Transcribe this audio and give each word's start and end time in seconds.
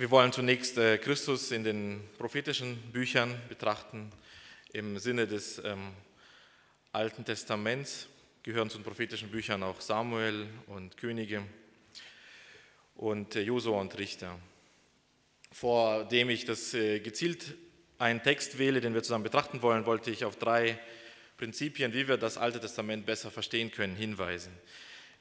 Wir 0.00 0.10
wollen 0.10 0.32
zunächst 0.32 0.78
äh, 0.78 0.96
Christus 0.96 1.50
in 1.50 1.62
den 1.62 2.00
prophetischen 2.16 2.78
Büchern 2.90 3.38
betrachten. 3.50 4.10
Im 4.72 4.98
Sinne 4.98 5.26
des 5.26 5.58
ähm, 5.62 5.92
Alten 6.90 7.22
Testaments 7.22 8.08
gehören 8.42 8.70
zu 8.70 8.78
den 8.78 8.84
prophetischen 8.84 9.28
Büchern 9.28 9.62
auch 9.62 9.78
Samuel 9.82 10.46
und 10.68 10.96
Könige 10.96 11.42
und 12.94 13.36
äh, 13.36 13.42
Josua 13.42 13.78
und 13.78 13.98
Richter. 13.98 14.38
Vor 15.52 16.04
dem 16.04 16.30
ich 16.30 16.46
das 16.46 16.72
äh, 16.72 17.00
gezielt 17.00 17.54
einen 17.98 18.22
Text 18.22 18.58
wähle, 18.58 18.80
den 18.80 18.94
wir 18.94 19.02
zusammen 19.02 19.24
betrachten 19.24 19.60
wollen, 19.60 19.84
wollte 19.84 20.10
ich 20.10 20.24
auf 20.24 20.36
drei 20.36 20.78
Prinzipien, 21.36 21.92
wie 21.92 22.08
wir 22.08 22.16
das 22.16 22.38
Alte 22.38 22.58
Testament 22.58 23.04
besser 23.04 23.30
verstehen 23.30 23.70
können, 23.70 23.96
hinweisen. 23.96 24.52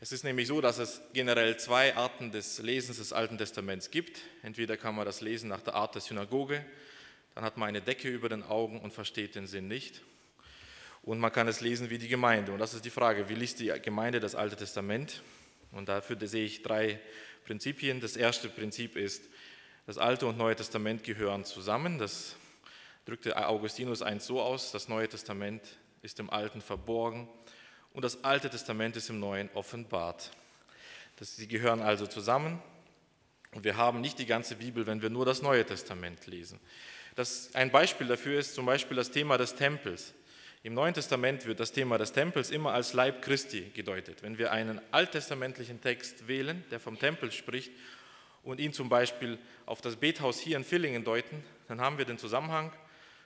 Es 0.02 0.14
ist 0.14 0.24
nämlich 0.24 0.48
so, 0.48 0.62
dass 0.62 0.78
es 0.78 1.02
generell 1.12 1.58
zwei 1.58 1.94
Arten 1.98 2.32
des 2.32 2.60
Lesens 2.60 3.00
des 3.00 3.12
Alten 3.12 3.38
Testaments 3.38 3.92
gibt. 3.92 4.22
Entweder 4.44 4.78
kann 4.78 4.96
man 4.96 5.06
das 5.06 5.20
lesen 5.20 5.50
nach 5.50 5.60
der 5.60 5.76
Art 5.76 5.94
der 5.94 6.02
Synagoge, 6.02 6.66
dann 7.36 7.44
hat 7.44 7.58
man 7.58 7.68
eine 7.68 7.82
Decke 7.82 8.08
über 8.08 8.30
den 8.30 8.44
Augen 8.44 8.80
und 8.80 8.94
versteht 8.94 9.36
den 9.36 9.46
Sinn 9.46 9.68
nicht. 9.68 10.02
Und 11.02 11.20
man 11.20 11.34
kann 11.34 11.50
es 11.50 11.60
lesen 11.60 11.90
wie 11.90 11.98
die 11.98 12.08
Gemeinde. 12.08 12.54
Und 12.54 12.60
das 12.60 12.74
ist 12.74 12.86
die 12.86 12.90
Frage, 12.90 13.28
wie 13.28 13.36
liest 13.36 13.60
die 13.60 13.74
Gemeinde 13.82 14.22
das 14.22 14.36
Alte 14.36 14.56
Testament? 14.56 15.22
Und 15.74 15.90
dafür 15.90 16.16
sehe 16.26 16.46
ich 16.46 16.62
drei 16.62 17.02
Prinzipien. 17.44 18.00
Das 18.00 18.16
erste 18.16 18.48
Prinzip 18.48 18.96
ist, 18.96 19.28
das 19.86 19.98
Alte 19.98 20.28
und 20.28 20.38
Neue 20.38 20.56
Testament 20.56 21.04
gehören 21.04 21.44
zusammen. 21.44 22.00
Das 22.00 22.38
drückte 23.04 23.36
Augustinus 23.36 24.02
einst 24.02 24.28
so 24.28 24.42
aus, 24.42 24.72
das 24.72 24.88
Neue 24.88 25.10
Testament 25.10 25.62
ist 26.02 26.22
im 26.22 26.30
Alten 26.30 26.62
verborgen 26.62 27.28
und 27.94 28.04
das 28.04 28.24
Alte 28.24 28.50
Testament 28.50 28.96
ist 28.96 29.10
im 29.10 29.20
Neuen 29.20 29.50
offenbart. 29.54 30.32
Das, 31.18 31.36
sie 31.36 31.48
gehören 31.48 31.82
also 31.82 32.08
zusammen 32.08 32.62
und 33.52 33.64
wir 33.64 33.78
haben 33.78 34.02
nicht 34.02 34.20
die 34.20 34.26
ganze 34.26 34.56
Bibel, 34.56 34.88
wenn 34.88 35.02
wir 35.02 35.10
nur 35.10 35.26
das 35.26 35.42
Neue 35.42 35.66
Testament 35.66 36.26
lesen. 36.28 36.60
Das, 37.16 37.54
ein 37.54 37.72
Beispiel 37.72 38.08
dafür 38.08 38.40
ist 38.40 38.56
zum 38.56 38.66
Beispiel 38.66 38.96
das 38.96 39.12
Thema 39.12 39.38
des 39.38 39.56
Tempels. 39.56 40.14
Im 40.62 40.74
Neuen 40.74 40.94
Testament 40.94 41.46
wird 41.46 41.60
das 41.60 41.72
Thema 41.72 41.98
des 41.98 42.12
Tempels 42.12 42.52
immer 42.52 42.74
als 42.74 42.94
Leib 42.94 43.22
Christi 43.22 43.72
gedeutet. 43.74 44.24
Wenn 44.24 44.38
wir 44.38 44.52
einen 44.52 44.82
alttestamentlichen 44.92 45.82
Text 45.82 46.28
wählen, 46.28 46.64
der 46.70 46.80
vom 46.80 47.00
Tempel 47.00 47.32
spricht, 47.32 47.72
und 48.44 48.60
ihn 48.60 48.74
zum 48.74 48.90
Beispiel 48.90 49.38
auf 49.66 49.82
das 49.82 49.98
Bethaus 49.98 50.40
hier 50.40 50.58
in 50.58 50.64
Villingen 50.64 51.04
deuten, 51.04 51.44
dann 51.68 51.82
haben 51.82 51.98
wir 51.98 52.06
den 52.06 52.18
Zusammenhang 52.18 52.72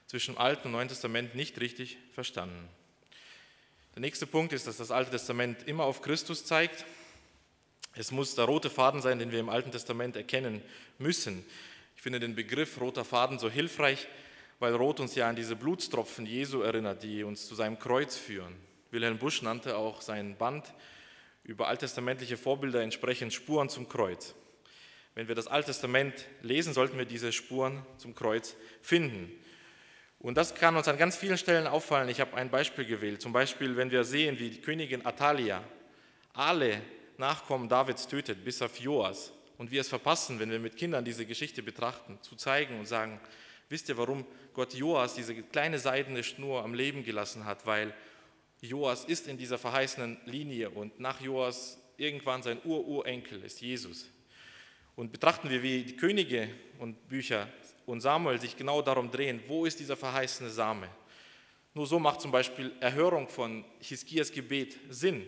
zwischen 0.06 0.36
Alten 0.36 0.68
und 0.68 0.72
Neuen 0.72 0.88
Testament 0.88 1.34
nicht 1.34 1.60
richtig 1.60 1.98
verstanden. 2.12 2.68
Der 3.94 4.00
nächste 4.00 4.26
Punkt 4.26 4.52
ist, 4.52 4.66
dass 4.66 4.78
das 4.78 4.90
Alte 4.90 5.12
Testament 5.12 5.68
immer 5.68 5.84
auf 5.84 6.02
Christus 6.02 6.44
zeigt. 6.44 6.84
Es 7.94 8.10
muss 8.10 8.34
der 8.34 8.46
rote 8.46 8.68
Faden 8.68 9.00
sein, 9.00 9.20
den 9.20 9.30
wir 9.30 9.38
im 9.38 9.48
Alten 9.48 9.70
Testament 9.70 10.16
erkennen 10.16 10.62
müssen. 10.98 11.46
Ich 11.94 12.02
finde 12.02 12.18
den 12.18 12.34
Begriff 12.34 12.80
roter 12.80 13.04
Faden 13.04 13.38
so 13.38 13.48
hilfreich, 13.48 14.08
weil 14.58 14.74
Rot 14.74 14.98
uns 14.98 15.14
ja 15.14 15.28
an 15.28 15.36
diese 15.36 15.54
Blutstropfen 15.54 16.26
Jesu 16.26 16.62
erinnert, 16.62 17.04
die 17.04 17.22
uns 17.22 17.46
zu 17.46 17.54
seinem 17.54 17.78
Kreuz 17.78 18.16
führen. 18.16 18.56
Wilhelm 18.90 19.18
Busch 19.18 19.42
nannte 19.42 19.76
auch 19.76 20.02
sein 20.02 20.36
Band 20.36 20.74
über 21.44 21.68
alttestamentliche 21.68 22.36
Vorbilder 22.36 22.82
entsprechend 22.82 23.32
Spuren 23.32 23.68
zum 23.68 23.88
Kreuz. 23.88 24.34
Wenn 25.14 25.28
wir 25.28 25.36
das 25.36 25.46
Alte 25.46 25.68
Testament 25.68 26.14
lesen, 26.42 26.74
sollten 26.74 26.98
wir 26.98 27.04
diese 27.04 27.32
Spuren 27.32 27.86
zum 27.98 28.16
Kreuz 28.16 28.56
finden. 28.82 29.30
Und 30.24 30.38
das 30.38 30.54
kann 30.54 30.74
uns 30.74 30.88
an 30.88 30.96
ganz 30.96 31.16
vielen 31.16 31.36
Stellen 31.36 31.66
auffallen. 31.66 32.08
Ich 32.08 32.18
habe 32.18 32.34
ein 32.34 32.48
Beispiel 32.48 32.86
gewählt. 32.86 33.20
Zum 33.20 33.34
Beispiel, 33.34 33.76
wenn 33.76 33.90
wir 33.90 34.04
sehen, 34.04 34.38
wie 34.38 34.48
die 34.48 34.60
Königin 34.62 35.04
Atalia 35.04 35.62
alle 36.32 36.80
Nachkommen 37.18 37.68
Davids 37.68 38.08
tötet, 38.08 38.42
bis 38.42 38.62
auf 38.62 38.80
Joas. 38.80 39.32
Und 39.58 39.70
wir 39.70 39.82
es 39.82 39.88
verpassen, 39.88 40.40
wenn 40.40 40.50
wir 40.50 40.58
mit 40.58 40.78
Kindern 40.78 41.04
diese 41.04 41.26
Geschichte 41.26 41.62
betrachten, 41.62 42.18
zu 42.22 42.36
zeigen 42.36 42.78
und 42.78 42.86
sagen, 42.86 43.20
wisst 43.68 43.90
ihr, 43.90 43.98
warum 43.98 44.24
Gott 44.54 44.72
Joas 44.72 45.14
diese 45.14 45.34
kleine 45.34 45.78
seidene 45.78 46.24
Schnur 46.24 46.64
am 46.64 46.72
Leben 46.72 47.04
gelassen 47.04 47.44
hat? 47.44 47.66
Weil 47.66 47.92
Joas 48.62 49.04
ist 49.04 49.28
in 49.28 49.36
dieser 49.36 49.58
verheißenen 49.58 50.16
Linie 50.24 50.70
und 50.70 50.98
nach 51.00 51.20
Joas 51.20 51.76
irgendwann 51.98 52.42
sein 52.42 52.62
Ururenkel 52.64 53.44
ist 53.44 53.60
Jesus. 53.60 54.08
Und 54.96 55.12
betrachten 55.12 55.50
wir, 55.50 55.62
wie 55.62 55.82
die 55.82 55.96
Könige 55.96 56.48
und 56.78 57.10
Bücher 57.10 57.46
und 57.86 58.00
Samuel 58.00 58.40
sich 58.40 58.56
genau 58.56 58.82
darum 58.82 59.10
drehen, 59.10 59.42
wo 59.46 59.66
ist 59.66 59.80
dieser 59.80 59.96
verheißene 59.96 60.50
Same. 60.50 60.88
Nur 61.74 61.86
so 61.86 61.98
macht 61.98 62.20
zum 62.20 62.30
Beispiel 62.30 62.72
Erhörung 62.80 63.28
von 63.28 63.64
Hiskias 63.80 64.30
Gebet 64.30 64.78
Sinn, 64.90 65.26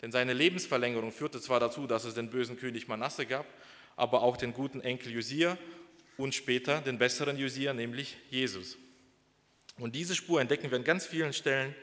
denn 0.00 0.12
seine 0.12 0.32
Lebensverlängerung 0.32 1.12
führte 1.12 1.40
zwar 1.40 1.60
dazu, 1.60 1.86
dass 1.86 2.04
es 2.04 2.14
den 2.14 2.30
bösen 2.30 2.56
König 2.56 2.88
Manasse 2.88 3.26
gab, 3.26 3.46
aber 3.96 4.22
auch 4.22 4.36
den 4.36 4.52
guten 4.52 4.80
Enkel 4.80 5.12
Josia 5.12 5.58
und 6.16 6.34
später 6.34 6.80
den 6.80 6.98
besseren 6.98 7.36
Josia, 7.36 7.72
nämlich 7.72 8.16
Jesus. 8.30 8.78
Und 9.78 9.94
diese 9.94 10.14
Spur 10.14 10.40
entdecken 10.40 10.70
wir 10.70 10.78
an 10.78 10.84
ganz 10.84 11.06
vielen 11.06 11.32
Stellen, 11.32 11.74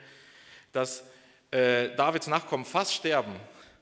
dass 0.71 1.03
äh, 1.51 1.89
Davids 1.95 2.27
Nachkommen 2.27 2.65
fast 2.65 2.93
sterben 2.93 3.35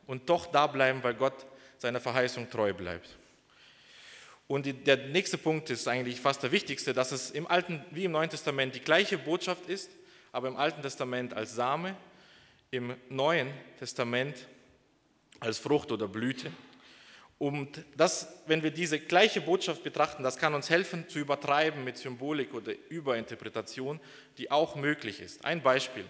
und 0.05 0.29
doch 0.29 0.45
da 0.47 0.67
bleiben, 0.67 1.03
weil 1.03 1.13
Gott 1.13 1.45
seiner 1.77 1.99
Verheißung 1.99 2.49
treu 2.49 2.73
bleibt. 2.73 3.17
Und 4.47 4.87
der 4.87 4.97
nächste 5.07 5.37
Punkt 5.37 5.69
ist 5.69 5.87
eigentlich 5.87 6.21
fast 6.21 6.41
der 6.41 6.51
wichtigste, 6.51 6.93
dass 6.93 7.11
es 7.11 7.31
im 7.31 7.47
Alten 7.47 7.83
wie 7.91 8.05
im 8.05 8.13
Neuen 8.13 8.29
Testament 8.29 8.75
die 8.75 8.79
gleiche 8.79 9.17
Botschaft 9.17 9.67
ist, 9.67 9.91
aber 10.31 10.47
im 10.47 10.55
Alten 10.55 10.81
Testament 10.81 11.33
als 11.33 11.53
Same, 11.53 11.95
im 12.71 12.95
Neuen 13.09 13.51
Testament 13.77 14.47
als 15.41 15.57
Frucht 15.57 15.91
oder 15.91 16.07
Blüte. 16.07 16.51
Und 17.39 17.83
das, 17.95 18.27
wenn 18.47 18.63
wir 18.63 18.71
diese 18.71 18.99
gleiche 18.99 19.41
Botschaft 19.41 19.83
betrachten, 19.83 20.23
das 20.23 20.37
kann 20.37 20.55
uns 20.55 20.69
helfen 20.69 21.07
zu 21.07 21.19
übertreiben 21.19 21.83
mit 21.83 21.97
Symbolik 21.97 22.53
oder 22.53 22.73
Überinterpretation, 22.89 23.99
die 24.37 24.49
auch 24.49 24.75
möglich 24.75 25.21
ist. 25.21 25.45
Ein 25.45 25.61
Beispiel. 25.61 26.05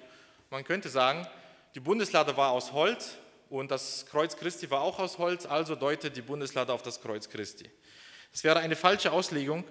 Man 0.50 0.64
könnte 0.64 0.88
sagen, 0.88 1.28
die 1.76 1.82
Bundeslade 1.82 2.38
war 2.38 2.52
aus 2.52 2.72
Holz 2.72 3.18
und 3.50 3.72
das 3.72 4.06
Kreuz 4.06 4.38
Christi 4.38 4.70
war 4.72 4.82
auch 4.82 5.00
aus 5.00 5.18
Holz, 5.18 5.46
also 5.46 5.76
deutet 5.76 6.16
die 6.16 6.22
Bundeslade 6.22 6.72
auf 6.72 6.82
das 6.82 7.02
Kreuz 7.02 7.28
Christi. 7.28 7.70
Es 8.38 8.44
wäre 8.44 8.60
eine 8.60 8.76
falsche 8.76 9.12
Auslegung 9.12 9.64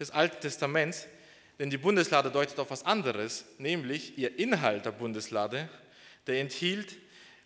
des 0.00 0.10
Alten 0.10 0.40
Testaments, 0.40 1.06
denn 1.58 1.68
die 1.68 1.76
Bundeslade 1.76 2.30
deutet 2.30 2.58
auf 2.58 2.70
was 2.70 2.82
anderes, 2.82 3.44
nämlich 3.58 4.16
ihr 4.16 4.38
Inhalt 4.38 4.86
der 4.86 4.92
Bundeslade, 4.92 5.68
der 6.26 6.40
enthielt 6.40 6.96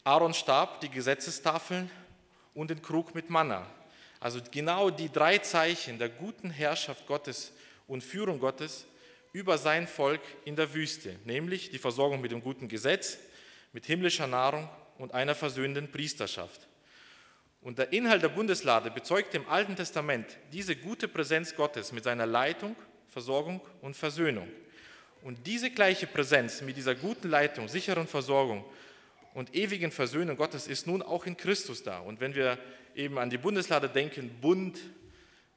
Aarons 0.05 0.37
Stab, 0.37 0.81
die 0.81 0.89
Gesetzestafeln 0.89 1.91
und 2.55 2.71
den 2.71 2.81
Krug 2.81 3.13
mit 3.17 3.29
Manna. 3.29 3.67
Also 4.21 4.39
genau 4.53 4.91
die 4.91 5.11
drei 5.11 5.39
Zeichen 5.39 5.99
der 5.99 6.11
guten 6.11 6.49
Herrschaft 6.49 7.09
Gottes 7.09 7.51
und 7.89 8.05
Führung 8.05 8.39
Gottes 8.39 8.87
über 9.33 9.59
sein 9.59 9.89
Volk 9.89 10.23
in 10.45 10.55
der 10.55 10.75
Wüste, 10.75 11.17
nämlich 11.25 11.71
die 11.71 11.79
Versorgung 11.79 12.21
mit 12.21 12.31
dem 12.31 12.41
guten 12.41 12.69
Gesetz, 12.69 13.19
mit 13.73 13.85
himmlischer 13.85 14.29
Nahrung 14.29 14.69
und 14.99 15.13
einer 15.13 15.35
versöhnenden 15.35 15.91
Priesterschaft. 15.91 16.69
Und 17.61 17.79
der 17.79 17.93
Inhalt 17.93 18.23
der 18.23 18.29
Bundeslade 18.29 18.91
bezeugt 18.91 19.35
im 19.35 19.49
Alten 19.49 19.77
Testament 19.77 20.39
diese 20.53 20.77
gute 20.77 21.09
Präsenz 21.09 21.55
Gottes 21.55 21.93
mit 21.93 22.05
seiner 22.05 22.27
Leitung, 22.27 22.77
Versorgung 23.09 23.61
und 23.81 23.97
Versöhnung. 23.97 24.49
Und 25.23 25.47
diese 25.47 25.71
gleiche 25.71 26.07
Präsenz 26.07 26.63
mit 26.63 26.77
dieser 26.77 26.95
guten 26.95 27.29
Leitung, 27.29 27.69
sicheren 27.69 28.07
Versorgung 28.07 28.65
und 29.35 29.55
ewigen 29.55 29.91
Versöhnung 29.91 30.37
Gottes 30.37 30.69
ist 30.69 30.87
nun 30.87 31.03
auch 31.03 31.27
in 31.27 31.37
Christus 31.37 31.83
da. 31.83 31.99
Und 31.99 32.21
wenn 32.21 32.35
wir 32.35 32.59
eben 32.95 33.19
an 33.19 33.31
die 33.31 33.39
Bundeslade 33.39 33.89
denken, 33.89 34.31
Bund, 34.41 34.79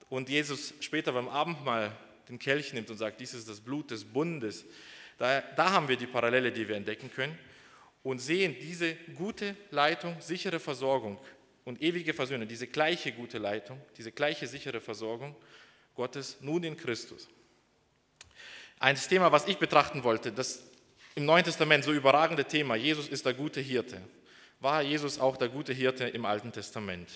und 0.10 0.28
Jesus 0.28 0.74
später 0.82 1.14
beim 1.14 1.30
Abendmahl 1.30 1.92
den 2.28 2.38
Kelch 2.38 2.74
nimmt 2.74 2.90
und 2.90 2.98
sagt, 2.98 3.22
dies 3.22 3.34
ist 3.34 3.48
das 3.48 3.62
Blut 3.62 3.92
des 3.92 4.04
Bundes, 4.04 4.66
da, 5.18 5.42
da 5.56 5.72
haben 5.72 5.88
wir 5.88 5.96
die 5.96 6.06
Parallele, 6.06 6.52
die 6.52 6.68
wir 6.68 6.76
entdecken 6.76 7.10
können 7.14 7.38
und 8.04 8.20
sehen 8.20 8.56
diese 8.62 8.96
gute 9.16 9.56
Leitung, 9.70 10.16
sichere 10.20 10.60
Versorgung 10.60 11.18
und 11.66 11.82
ewige 11.82 12.14
Versöhnung, 12.14 12.48
diese 12.48 12.68
gleiche 12.68 13.12
gute 13.12 13.38
Leitung, 13.38 13.80
diese 13.98 14.12
gleiche 14.12 14.48
sichere 14.48 14.82
Versorgung 14.82 15.36
Gottes 15.96 16.38
nun 16.42 16.64
in 16.64 16.78
Christus. 16.78 17.28
Ein 18.80 18.96
Thema, 18.96 19.32
was 19.32 19.48
ich 19.48 19.58
betrachten 19.58 20.04
wollte, 20.04 20.32
das 20.32 20.64
im 21.14 21.26
Neuen 21.26 21.44
Testament 21.44 21.84
so 21.84 21.92
überragende 21.92 22.46
Thema, 22.46 22.76
Jesus 22.76 23.08
ist 23.08 23.26
der 23.26 23.34
gute 23.34 23.60
Hirte. 23.60 24.02
War 24.60 24.82
Jesus 24.82 25.20
auch 25.20 25.38
der 25.38 25.50
gute 25.50 25.74
Hirte 25.74 26.06
im 26.06 26.26
Alten 26.26 26.52
Testament? 26.52 27.10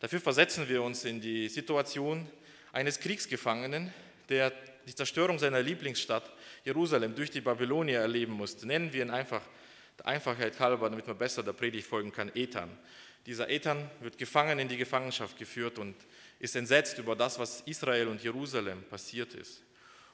Dafür 0.00 0.20
versetzen 0.20 0.68
wir 0.68 0.82
uns 0.82 1.04
in 1.04 1.20
die 1.20 1.48
Situation 1.48 2.28
eines 2.72 3.00
Kriegsgefangenen, 3.00 3.92
der 4.28 4.52
die 4.86 4.94
Zerstörung 4.94 5.38
seiner 5.38 5.62
Lieblingsstadt 5.62 6.30
Jerusalem 6.64 7.14
durch 7.14 7.30
die 7.30 7.40
Babylonier 7.40 8.00
erleben 8.00 8.32
musste. 8.32 8.66
Nennen 8.66 8.92
wir 8.92 9.02
ihn 9.02 9.10
einfach, 9.10 9.42
der 9.98 10.06
Einfachheit 10.06 10.60
halber, 10.60 10.90
damit 10.90 11.06
man 11.06 11.16
besser 11.16 11.42
der 11.42 11.54
Predigt 11.54 11.86
folgen 11.86 12.12
kann, 12.12 12.30
Ethan. 12.34 12.70
Dieser 13.26 13.50
Ethan 13.50 13.90
wird 14.00 14.18
gefangen 14.18 14.58
in 14.60 14.68
die 14.68 14.76
Gefangenschaft 14.76 15.36
geführt 15.36 15.78
und 15.78 15.96
ist 16.38 16.54
entsetzt 16.54 16.98
über 16.98 17.16
das, 17.16 17.38
was 17.38 17.62
Israel 17.62 18.08
und 18.08 18.22
Jerusalem 18.22 18.82
passiert 18.84 19.34
ist. 19.34 19.62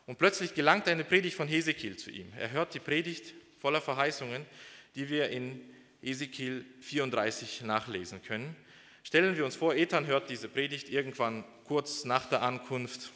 Und 0.07 0.19
plötzlich 0.19 0.55
gelangt 0.55 0.89
eine 0.89 1.05
Predigt 1.05 1.37
von 1.37 1.47
Hesekiel 1.47 1.97
zu 1.97 2.11
ihm. 2.11 2.33
Er 2.39 2.51
hört 2.51 2.75
die 2.75 2.81
Predigt 2.81 3.35
voller 3.61 3.81
Verheißungen, 3.81 4.47
die 4.95 5.09
wir 5.09 5.29
in 5.29 5.61
Ezekiel 6.03 6.65
34 6.81 7.63
nachlesen 7.63 8.23
können. 8.23 8.57
Stellen 9.05 9.37
wir 9.37 9.45
uns 9.45 9.57
vor, 9.57 9.75
Ethan 9.75 10.07
hört 10.07 10.31
diese 10.31 10.49
Predigt 10.49 10.89
irgendwann 10.89 11.45
kurz 11.65 12.05
nach 12.05 12.27
der 12.27 12.43
Ankunft 12.43 13.11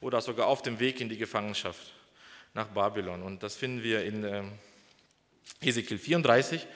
oder 0.00 0.20
sogar 0.20 0.46
auf 0.46 0.62
dem 0.62 0.80
Weg 0.80 1.00
in 1.00 1.08
die 1.08 1.18
Gefangenschaft 1.18 1.94
nach 2.52 2.68
Babylon. 2.68 3.22
Und 3.22 3.42
das 3.42 3.56
finden 3.56 3.82
wir 3.82 4.04
in 4.04 4.24
äh, 4.24 4.42
Ezekiel 5.60 5.98
34. 5.98 6.66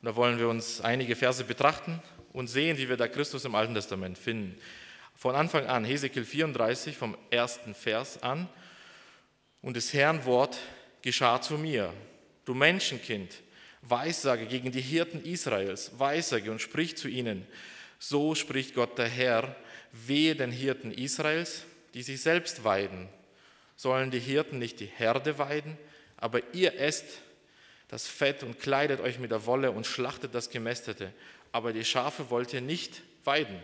Und 0.00 0.06
da 0.06 0.14
wollen 0.14 0.38
wir 0.38 0.48
uns 0.48 0.80
einige 0.80 1.16
Verse 1.16 1.42
betrachten 1.42 2.00
und 2.32 2.46
sehen, 2.46 2.78
wie 2.78 2.88
wir 2.88 2.96
da 2.96 3.08
Christus 3.08 3.44
im 3.44 3.56
Alten 3.56 3.74
Testament 3.74 4.16
finden. 4.16 4.56
Von 5.16 5.34
Anfang 5.34 5.66
an, 5.66 5.84
Hesekiel 5.84 6.24
34, 6.24 6.96
vom 6.96 7.16
ersten 7.30 7.74
Vers 7.74 8.22
an. 8.22 8.48
Und 9.60 9.74
des 9.74 9.92
Herrn 9.92 10.24
Wort 10.24 10.58
geschah 11.02 11.40
zu 11.40 11.58
mir. 11.58 11.92
Du 12.44 12.54
Menschenkind, 12.54 13.34
weissage 13.82 14.46
gegen 14.46 14.70
die 14.70 14.80
Hirten 14.80 15.24
Israels, 15.24 15.90
weissage 15.98 16.52
und 16.52 16.60
sprich 16.60 16.96
zu 16.96 17.08
ihnen. 17.08 17.44
So 17.98 18.36
spricht 18.36 18.74
Gott 18.74 18.96
der 18.98 19.08
Herr, 19.08 19.56
wehe 19.90 20.36
den 20.36 20.52
Hirten 20.52 20.92
Israels, 20.92 21.64
die 21.94 22.02
sich 22.02 22.22
selbst 22.22 22.62
weiden. 22.62 23.08
Sollen 23.74 24.12
die 24.12 24.20
Hirten 24.20 24.60
nicht 24.60 24.78
die 24.78 24.86
Herde 24.86 25.38
weiden? 25.38 25.76
Aber 26.16 26.40
ihr 26.54 26.78
esst 26.78 27.06
das 27.88 28.06
Fett 28.06 28.42
und 28.42 28.58
kleidet 28.58 29.00
euch 29.00 29.18
mit 29.18 29.30
der 29.30 29.46
Wolle 29.46 29.72
und 29.72 29.86
schlachtet 29.86 30.34
das 30.34 30.50
Gemästete. 30.50 31.12
Aber 31.52 31.72
die 31.72 31.84
Schafe 31.84 32.30
wollt 32.30 32.52
ihr 32.52 32.60
nicht 32.60 33.02
weiden. 33.24 33.60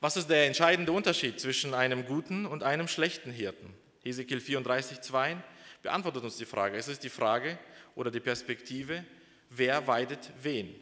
Was 0.00 0.16
ist 0.16 0.28
der 0.28 0.46
entscheidende 0.46 0.92
Unterschied 0.92 1.40
zwischen 1.40 1.74
einem 1.74 2.06
guten 2.06 2.46
und 2.46 2.62
einem 2.62 2.88
schlechten 2.88 3.32
Hirten? 3.32 3.74
Hesekiel 4.02 4.40
34, 4.40 5.00
2 5.00 5.36
beantwortet 5.82 6.24
uns 6.24 6.36
die 6.36 6.46
Frage. 6.46 6.76
Es 6.76 6.88
ist 6.88 7.02
die 7.04 7.08
Frage 7.10 7.58
oder 7.94 8.10
die 8.10 8.20
Perspektive, 8.20 9.04
wer 9.50 9.86
weidet 9.86 10.30
wen. 10.42 10.74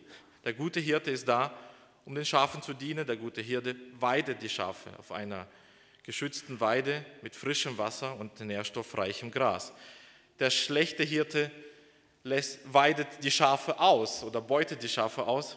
Der 0.45 0.53
gute 0.53 0.81
Hirte 0.81 1.11
ist 1.11 1.27
da, 1.27 1.57
um 2.05 2.15
den 2.15 2.25
Schafen 2.25 2.63
zu 2.63 2.75
dienen. 2.75 3.07
Der 3.07 3.17
gute 3.17 3.41
Hirte 3.41 3.75
weidet 3.99 4.43
die 4.43 4.49
Schafe 4.49 4.91
auf 4.99 5.11
einer 5.11 5.49
geschützten 6.05 6.61
Weide 6.61 7.05
mit 7.23 7.35
frischem 7.35 7.77
Wasser 7.79 8.15
und 8.17 8.39
nährstoffreichem 8.39 9.31
Gras. 9.33 9.73
Der 10.39 10.51
schlechte 10.51 11.03
Hirte 11.03 11.51
weidet 12.65 13.09
die 13.23 13.31
Schafe 13.31 13.79
aus 13.79 14.23
oder 14.23 14.41
beutet 14.41 14.83
die 14.83 14.89
Schafe 14.89 15.27
aus. 15.27 15.57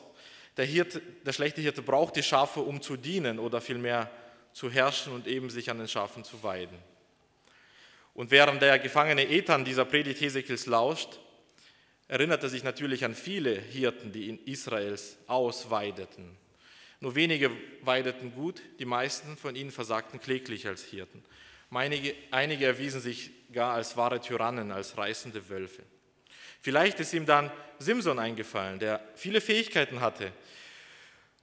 Der, 0.58 0.66
Hirte, 0.66 1.02
der 1.26 1.34
schlechte 1.34 1.62
Hirte 1.62 1.82
braucht 1.82 2.16
die 2.16 2.24
Schafe, 2.24 2.62
um 2.62 2.82
zu 2.82 2.98
dienen 2.98 3.40
oder 3.40 3.62
vielmehr 3.62 4.10
zu 4.54 4.70
herrschen 4.70 5.14
und 5.14 5.28
eben 5.28 5.50
sich 5.50 5.70
an 5.70 5.78
den 5.78 5.88
Schafen 5.88 6.24
zu 6.24 6.42
weiden. 6.44 6.78
Und 8.14 8.32
während 8.32 8.62
der 8.62 8.80
gefangene 8.80 9.30
Ethan 9.30 9.64
dieser 9.64 9.86
Predigt 9.86 10.20
Hesekiels 10.22 10.66
lauscht, 10.66 11.20
erinnert 12.08 12.44
er 12.44 12.50
sich 12.50 12.64
natürlich 12.64 13.06
an 13.06 13.16
viele 13.16 13.54
Hirten, 13.54 14.12
die 14.12 14.28
in 14.28 14.44
Israels 14.46 15.18
ausweideten. 15.28 16.36
Nur 17.00 17.16
wenige 17.16 17.52
weideten 17.82 18.34
gut, 18.34 18.62
die 18.80 18.86
meisten 18.86 19.38
von 19.38 19.56
ihnen 19.56 19.72
versagten 19.72 20.20
kläglich 20.20 20.68
als 20.68 20.84
Hirten. 20.84 21.24
Einige, 21.72 22.14
einige 22.32 22.66
erwiesen 22.66 23.00
sich 23.00 23.32
gar 23.52 23.74
als 23.74 23.98
wahre 23.98 24.20
Tyrannen, 24.20 24.72
als 24.72 24.98
reißende 24.98 25.50
Wölfe. 25.50 25.84
Vielleicht 26.62 27.00
ist 27.00 27.14
ihm 27.14 27.26
dann 27.26 27.52
Simson 27.80 28.20
eingefallen, 28.20 28.80
der 28.80 29.02
viele 29.16 29.42
Fähigkeiten 29.42 30.02
hatte 30.02 30.32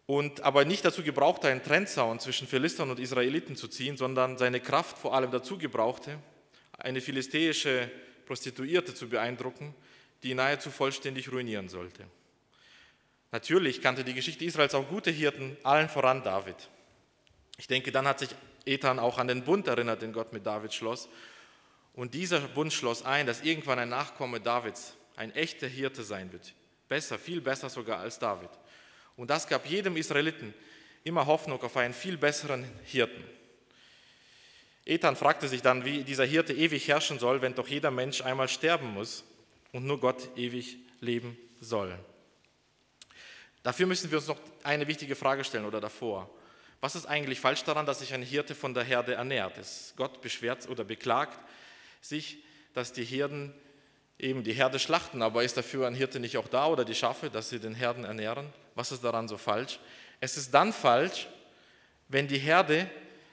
und 0.07 0.43
aber 0.43 0.65
nicht 0.65 0.85
dazu 0.85 1.03
gebrauchte, 1.03 1.49
einen 1.49 1.63
Trennzaun 1.63 2.21
zwischen 2.21 2.47
Philistern 2.47 2.91
und 2.91 3.01
Israeliten 3.01 3.57
zu 3.57 3.69
ziehen, 3.69 3.97
sondern 3.97 4.39
seine 4.39 4.61
Kraft 4.61 4.99
vor 4.99 5.15
allem 5.15 5.31
dazu 5.31 5.59
gebrauchte, 5.59 6.19
eine 6.79 7.01
philistäische 7.01 7.91
Prostituierte 8.27 8.95
zu 8.95 9.09
beeindrucken, 9.09 9.75
die 10.23 10.31
ihn 10.31 10.37
nahezu 10.37 10.71
vollständig 10.71 11.33
ruinieren 11.33 11.69
sollte. 11.69 12.05
Natürlich 13.33 13.83
kannte 13.83 14.05
die 14.05 14.15
Geschichte 14.15 14.45
Israels 14.45 14.75
auch 14.75 14.89
gute 14.89 15.11
Hirten, 15.11 15.57
allen 15.63 15.89
voran 15.89 16.23
David. 16.23 16.57
Ich 17.59 17.67
denke, 17.67 17.91
dann 17.91 18.07
hat 18.07 18.21
sich 18.21 18.31
Ethan 18.65 18.99
auch 18.99 19.19
an 19.19 19.29
den 19.29 19.43
Bund 19.43 19.67
erinnert, 19.67 20.03
den 20.03 20.13
Gott 20.13 20.33
mit 20.33 20.47
David 20.47 20.73
schloss. 20.73 21.09
Und 21.97 22.13
dieser 22.13 22.41
Bund 22.41 22.73
schloss 22.73 23.05
ein, 23.05 23.27
dass 23.27 23.41
irgendwann 23.41 23.79
ein 23.79 23.89
Nachkomme 23.89 24.39
Davids 24.39 24.95
ein 25.17 25.35
echter 25.35 25.67
Hirte 25.67 26.05
sein 26.05 26.31
wird. 26.31 26.53
Besser, 26.89 27.19
viel 27.19 27.41
besser 27.41 27.71
sogar 27.71 27.99
als 27.99 28.19
David. 28.19 28.51
Und 29.17 29.31
das 29.31 29.49
gab 29.49 29.67
jedem 29.67 29.97
Israeliten 29.97 30.55
immer 31.05 31.27
Hoffnung 31.27 31.61
auf 31.63 31.77
einen 31.77 31.95
viel 31.95 32.19
besseren 32.19 32.65
Hirten. 32.85 33.25
Ethan 34.85 35.17
fragte 35.17 35.49
sich 35.49 35.63
dann, 35.63 35.85
wie 35.85 36.05
dieser 36.05 36.27
Hirte 36.27 36.53
ewig 36.53 36.87
herrschen 36.87 37.19
soll, 37.19 37.41
wenn 37.41 37.55
doch 37.55 37.67
jeder 37.67 37.91
Mensch 37.91 38.21
einmal 38.21 38.49
sterben 38.49 38.93
muss 38.93 39.25
und 39.73 39.87
nur 39.87 39.99
Gott 39.99 40.29
ewig 40.37 40.77
leben 41.01 41.37
soll. 41.61 41.99
Dafür 43.63 43.87
müssen 43.87 44.11
wir 44.11 44.19
uns 44.19 44.29
noch 44.29 44.39
eine 44.63 44.87
wichtige 44.87 45.17
Frage 45.17 45.45
stellen 45.45 45.65
oder 45.65 45.81
davor. 45.81 46.31
Was 46.81 46.95
ist 46.95 47.07
eigentlich 47.07 47.41
falsch 47.41 47.65
daran, 47.65 47.87
dass 47.87 48.01
sich 48.01 48.13
ein 48.13 48.23
Hirte 48.23 48.55
von 48.55 48.75
der 48.75 48.85
Herde 48.85 49.15
ernährt? 49.15 49.57
Ist 49.57 49.95
Gott 49.97 50.21
beschwert 50.21 50.69
oder 50.69 50.85
beklagt 50.85 51.39
sich, 52.09 52.43
dass 52.75 52.93
die 52.93 53.05
Hirten 53.05 53.55
eben 54.19 54.45
die 54.45 54.53
Herde 54.53 54.79
schlachten, 54.79 55.23
aber 55.23 55.45
ist 55.45 55.57
dafür 55.57 55.87
ein 55.87 55.95
Hirte 55.95 56.21
nicht 56.21 56.37
auch 56.39 56.49
da 56.49 56.67
oder 56.67 56.85
die 56.85 56.95
Schafe, 56.95 57.31
dass 57.31 57.51
sie 57.51 57.59
den 57.59 57.75
Herden 57.75 58.05
ernähren? 58.05 58.53
Was 58.75 58.93
ist 58.93 59.05
daran 59.05 59.29
so 59.29 59.37
falsch? 59.37 59.79
Es 60.21 60.37
ist 60.37 60.53
dann 60.53 60.73
falsch, 60.73 61.29
wenn 62.09 62.29
die 62.29 62.39
Herde 62.39 62.89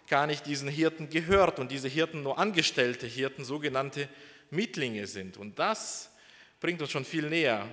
gar 0.08 0.28
nicht 0.28 0.46
diesen 0.46 0.68
Hirten 0.68 1.10
gehört 1.10 1.60
und 1.60 1.72
diese 1.72 1.88
Hirten 1.88 2.24
nur 2.24 2.38
angestellte 2.38 3.08
Hirten, 3.08 3.46
sogenannte 3.46 4.10
Mietlinge 4.50 5.08
sind. 5.08 5.38
Und 5.38 5.58
das 5.60 6.12
bringt 6.60 6.82
uns 6.82 6.92
schon 6.92 7.06
viel 7.06 7.30
näher 7.30 7.68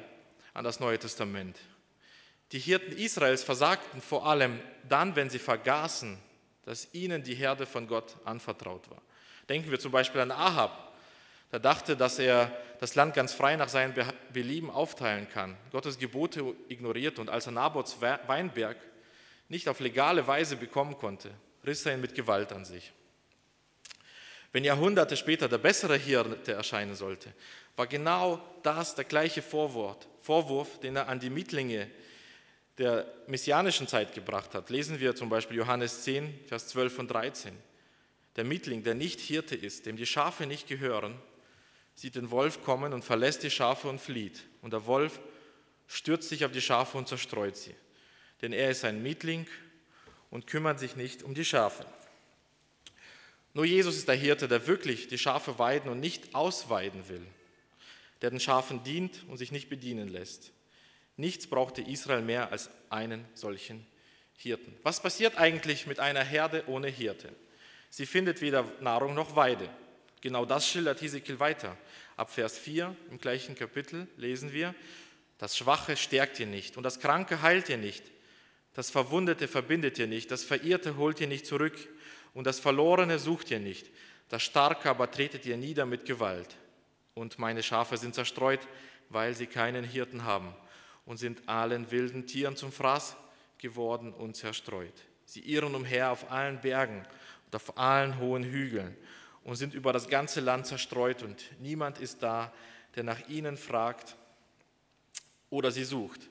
an 0.55 0.65
das 0.65 0.81
Neue 0.81 0.99
Testament. 0.99 1.59
Die 2.53 2.59
Hirten 2.59 2.97
Israels 2.97 3.43
versagten 3.43 4.01
vor 4.01 4.27
allem 4.27 4.61
dann, 4.89 5.15
wenn 5.17 5.31
sie 5.31 5.39
vergaßen, 5.39 6.19
dass 6.65 6.93
ihnen 6.93 7.23
die 7.23 7.35
Herde 7.35 7.67
von 7.67 7.87
Gott 7.87 8.17
anvertraut 8.25 8.91
war. 8.91 9.03
Denken 9.49 9.71
wir 9.71 9.79
zum 9.79 9.93
Beispiel 9.93 10.21
an 10.21 10.31
Ahab. 10.31 10.90
Der 11.53 11.59
dachte, 11.59 11.97
dass 11.97 12.19
er 12.19 12.57
das 12.81 12.95
Land 12.95 13.15
ganz 13.15 13.33
frei 13.33 13.57
nach 13.57 13.69
seinem 13.69 13.95
Belieben 14.33 14.71
aufteilen 14.71 15.29
kann, 15.29 15.57
Gottes 15.73 15.99
Gebote 15.99 16.55
ignoriert 16.69 17.19
und 17.19 17.29
als 17.29 17.47
er 17.47 17.53
Nabots 17.53 18.01
Weinberg 18.01 18.77
nicht 19.49 19.69
auf 19.69 19.81
legale 19.81 20.27
Weise 20.27 20.57
bekommen 20.57 20.97
konnte, 20.97 21.31
riss 21.67 21.85
er 21.85 21.95
ihn 21.95 22.01
mit 22.01 22.15
Gewalt 22.15 22.53
an 22.53 22.65
sich. 22.65 22.93
Wenn 24.53 24.65
Jahrhunderte 24.65 25.17
später 25.17 25.49
der 25.49 25.59
bessere 25.59 25.97
Hirte 25.97 26.53
erscheinen 26.53 26.95
sollte, 26.95 27.33
war 27.77 27.87
genau 27.87 28.43
das 28.63 28.95
der 28.95 29.05
gleiche 29.05 29.43
Vorwurf, 29.43 29.97
Vorwurf, 30.23 30.81
den 30.81 30.97
er 30.97 31.09
an 31.09 31.21
die 31.21 31.31
Mietlinge 31.31 31.89
der 32.79 33.07
messianischen 33.27 33.87
Zeit 33.87 34.15
gebracht 34.15 34.55
hat. 34.55 34.71
Lesen 34.71 35.01
wir 35.01 35.15
zum 35.15 35.29
Beispiel 35.29 35.59
Johannes 35.59 36.03
10, 36.03 36.47
Vers 36.47 36.69
12 36.69 36.99
und 36.99 37.09
13. 37.09 37.53
Der 38.37 38.45
Mietling, 38.45 38.83
der 38.83 38.95
nicht 38.95 39.21
Hirte 39.21 39.55
ist, 39.55 39.87
dem 39.87 39.97
die 39.97 40.07
Schafe 40.07 40.47
nicht 40.47 40.67
gehören, 40.67 41.15
sieht 41.95 42.17
den 42.17 42.31
Wolf 42.31 42.63
kommen 42.65 42.93
und 42.93 43.05
verlässt 43.05 43.43
die 43.43 43.51
Schafe 43.51 43.89
und 43.89 44.01
flieht. 44.01 44.45
Und 44.63 44.73
der 44.73 44.87
Wolf 44.87 45.21
stürzt 45.87 46.29
sich 46.29 46.45
auf 46.45 46.53
die 46.53 46.61
Schafe 46.61 46.97
und 46.97 47.09
zerstreut 47.09 47.57
sie. 47.57 47.75
Denn 48.43 48.53
er 48.53 48.71
ist 48.71 48.85
ein 48.85 49.03
Mietling 49.03 49.47
und 50.31 50.47
kümmert 50.47 50.79
sich 50.79 50.97
nicht 50.97 51.23
um 51.23 51.35
die 51.35 51.45
Schafe. 51.45 51.85
Nur 53.53 53.65
Jesus 53.65 53.97
ist 53.97 54.09
der 54.09 54.15
Hirte, 54.15 54.47
der 54.49 54.67
wirklich 54.67 55.09
die 55.09 55.19
Schafe 55.19 55.59
weiden 55.59 55.91
und 55.91 56.01
nicht 56.01 56.35
ausweiden 56.35 57.09
will, 57.09 57.27
der 58.23 58.31
den 58.31 58.41
Schafen 58.41 58.85
dient 58.85 59.25
und 59.29 59.39
sich 59.39 59.51
nicht 59.51 59.69
bedienen 59.69 60.09
lässt. 60.09 60.53
Nichts 61.17 61.47
brauchte 61.49 61.83
Israel 61.83 62.23
mehr 62.23 62.53
als 62.53 62.71
einen 62.89 63.27
solchen 63.35 63.85
Hirten. 64.37 64.75
Was 64.83 65.03
passiert 65.03 65.37
eigentlich 65.37 65.87
mit 65.87 65.99
einer 65.99 66.25
Herde 66.25 66.65
ohne 66.67 66.89
Hirte? 66.89 67.31
Sie 67.91 68.07
findet 68.07 68.41
weder 68.41 68.65
Nahrung 68.81 69.15
noch 69.15 69.35
Weide. 69.35 69.69
Genau 70.21 70.45
das 70.45 70.69
schildert 70.69 71.01
Hesekiel 71.01 71.41
weiter. 71.41 71.77
Ab 72.17 72.31
Vers 72.31 72.59
4 72.59 72.95
im 73.11 73.19
gleichen 73.19 73.55
Kapitel 73.55 74.07
lesen 74.17 74.53
wir, 74.53 74.75
das 75.39 75.57
Schwache 75.57 75.97
stärkt 75.97 76.39
ihr 76.39 76.47
nicht 76.47 76.77
und 76.77 76.83
das 76.83 77.01
Kranke 77.01 77.41
heilt 77.41 77.71
ihr 77.71 77.79
nicht, 77.79 78.05
das 78.75 78.91
Verwundete 78.91 79.49
verbindet 79.49 79.99
ihr 79.99 80.07
nicht, 80.07 80.31
das 80.31 80.45
Verirrte 80.45 80.97
holt 80.97 81.21
ihr 81.21 81.27
nicht 81.27 81.47
zurück 81.47 81.77
und 82.35 82.47
das 82.47 82.61
Verlorene 82.61 83.19
sucht 83.19 83.51
ihr 83.51 83.59
nicht. 83.59 83.91
Das 84.29 84.43
Starke 84.43 84.89
aber 84.89 85.11
tretet 85.11 85.45
ihr 85.45 85.57
nieder 85.57 85.87
mit 85.87 86.05
Gewalt. 86.05 86.57
Und 87.15 87.39
meine 87.39 87.65
Schafe 87.65 87.97
sind 87.97 88.15
zerstreut, 88.15 88.61
weil 89.09 89.35
sie 89.35 89.47
keinen 89.47 89.85
Hirten 89.85 90.25
haben 90.25 90.55
und 91.05 91.17
sind 91.17 91.49
allen 91.49 91.91
wilden 91.91 92.27
Tieren 92.27 92.57
zum 92.57 92.71
Fraß 92.71 93.17
geworden 93.59 94.13
und 94.13 94.37
zerstreut. 94.37 94.95
Sie 95.25 95.41
irren 95.41 95.75
umher 95.75 96.13
auf 96.13 96.31
allen 96.31 96.61
Bergen 96.61 97.03
und 97.47 97.57
auf 97.57 97.77
allen 97.77 98.19
hohen 98.19 98.45
Hügeln 98.45 98.97
und 99.45 99.57
sind 99.57 99.75
über 99.75 99.93
das 99.93 100.09
ganze 100.09 100.41
Land 100.41 100.67
zerstreut 100.67 101.23
und 101.23 101.43
niemand 101.61 101.99
ist 101.99 102.23
da, 102.23 102.53
der 102.97 103.05
nach 103.05 103.29
ihnen 103.29 103.57
fragt 103.57 104.17
oder 105.49 105.71
sie 105.71 105.85
sucht. 105.85 106.29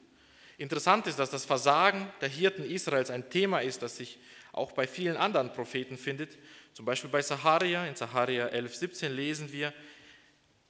Interessant 0.58 1.08
ist, 1.08 1.18
dass 1.20 1.30
das 1.30 1.46
Versagen 1.46 2.12
der 2.22 2.30
Hirten 2.30 2.64
Israels 2.64 3.10
ein 3.10 3.30
Thema 3.30 3.60
ist, 3.60 3.82
das 3.82 3.98
sich 3.98 4.20
auch 4.52 4.74
bei 4.74 4.88
vielen 4.88 5.16
anderen 5.16 5.54
Propheten 5.54 5.98
findet. 5.98 6.38
Zum 6.74 6.86
Beispiel 6.86 7.10
bei 7.10 7.22
Saharia, 7.22 7.86
in 7.86 7.96
Saharia 7.96 8.48
11, 8.48 8.76
17 8.76 9.12
lesen 9.16 9.52
wir, 9.52 9.74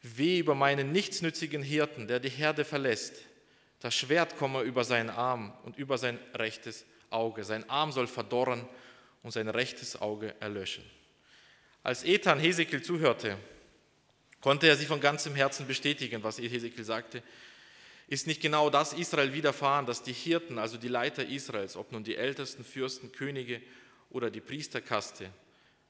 Weh 0.01 0.39
über 0.39 0.55
meinen 0.55 0.91
nichtsnützigen 0.91 1.61
Hirten, 1.61 2.07
der 2.07 2.19
die 2.19 2.29
Herde 2.29 2.63
verlässt, 2.63 3.15
Das 3.81 3.95
Schwert 3.95 4.37
komme 4.37 4.61
über 4.61 4.83
seinen 4.83 5.09
Arm 5.09 5.53
und 5.63 5.77
über 5.77 5.97
sein 5.97 6.19
rechtes 6.35 6.85
Auge. 7.09 7.43
Sein 7.43 7.69
Arm 7.69 7.91
soll 7.91 8.07
verdorren 8.07 8.67
und 9.23 9.31
sein 9.31 9.47
rechtes 9.47 10.01
Auge 10.01 10.35
erlöschen. 10.39 10.83
Als 11.83 12.03
Ethan 12.03 12.39
Hesekiel 12.39 12.81
zuhörte, 12.81 13.37
konnte 14.41 14.67
er 14.67 14.75
sie 14.75 14.85
von 14.85 14.99
ganzem 14.99 15.35
Herzen 15.35 15.67
bestätigen, 15.67 16.23
was 16.23 16.37
Hesekiel 16.37 16.83
sagte. 16.83 17.23
Ist 18.07 18.27
nicht 18.27 18.41
genau 18.41 18.69
das 18.69 18.93
Israel 18.93 19.33
widerfahren, 19.33 19.85
dass 19.85 20.03
die 20.03 20.13
Hirten, 20.13 20.57
also 20.57 20.77
die 20.77 20.87
Leiter 20.87 21.25
Israels, 21.25 21.75
ob 21.75 21.91
nun 21.91 22.03
die 22.03 22.15
ältesten 22.15 22.63
Fürsten, 22.63 23.11
Könige 23.11 23.61
oder 24.09 24.31
die 24.31 24.41
Priesterkaste, 24.41 25.29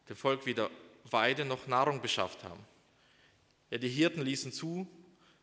dem 0.10 0.16
Volk 0.16 0.46
weder 0.46 0.70
Weide 1.10 1.46
noch 1.46 1.68
Nahrung 1.68 2.02
beschafft 2.02 2.44
haben? 2.44 2.64
Ja, 3.70 3.78
die 3.78 3.90
Hirten 3.90 4.22
ließen 4.22 4.52
zu, 4.52 4.88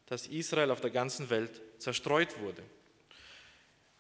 dass 0.07 0.27
Israel 0.27 0.71
auf 0.71 0.81
der 0.81 0.91
ganzen 0.91 1.31
Welt 1.31 1.61
zerstreut 1.79 2.39
wurde. 2.41 2.63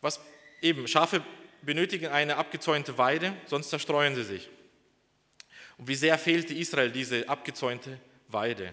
Was 0.00 0.20
eben, 0.60 0.86
Schafe 0.86 1.24
benötigen 1.62 2.08
eine 2.08 2.36
abgezäunte 2.36 2.98
Weide, 2.98 3.34
sonst 3.46 3.70
zerstreuen 3.70 4.14
sie 4.14 4.24
sich. 4.24 4.48
Und 5.78 5.88
wie 5.88 5.95
sehr 5.95 6.18
fehlte 6.18 6.54
Israel 6.54 6.90
diese 6.90 7.28
abgezäunte 7.28 7.99
Weide. 8.28 8.73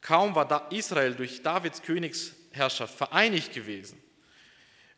Kaum 0.00 0.34
war 0.34 0.70
Israel 0.72 1.14
durch 1.14 1.42
Davids 1.42 1.80
Königsherrschaft 1.82 2.94
vereinigt 2.94 3.54
gewesen. 3.54 4.02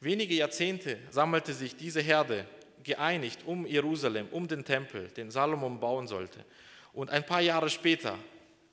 Wenige 0.01 0.35
Jahrzehnte 0.35 0.99
sammelte 1.11 1.53
sich 1.53 1.77
diese 1.77 2.01
Herde 2.01 2.47
geeinigt 2.83 3.41
um 3.47 3.67
Jerusalem, 3.67 4.29
um 4.31 4.47
den 4.47 4.65
Tempel, 4.65 5.09
den 5.09 5.31
Salomon 5.31 5.81
bauen 5.81 6.07
sollte. 6.07 6.45
Und 6.93 7.11
ein 7.11 7.25
paar 7.25 7.41
Jahre 7.41 7.71
später 7.71 8.19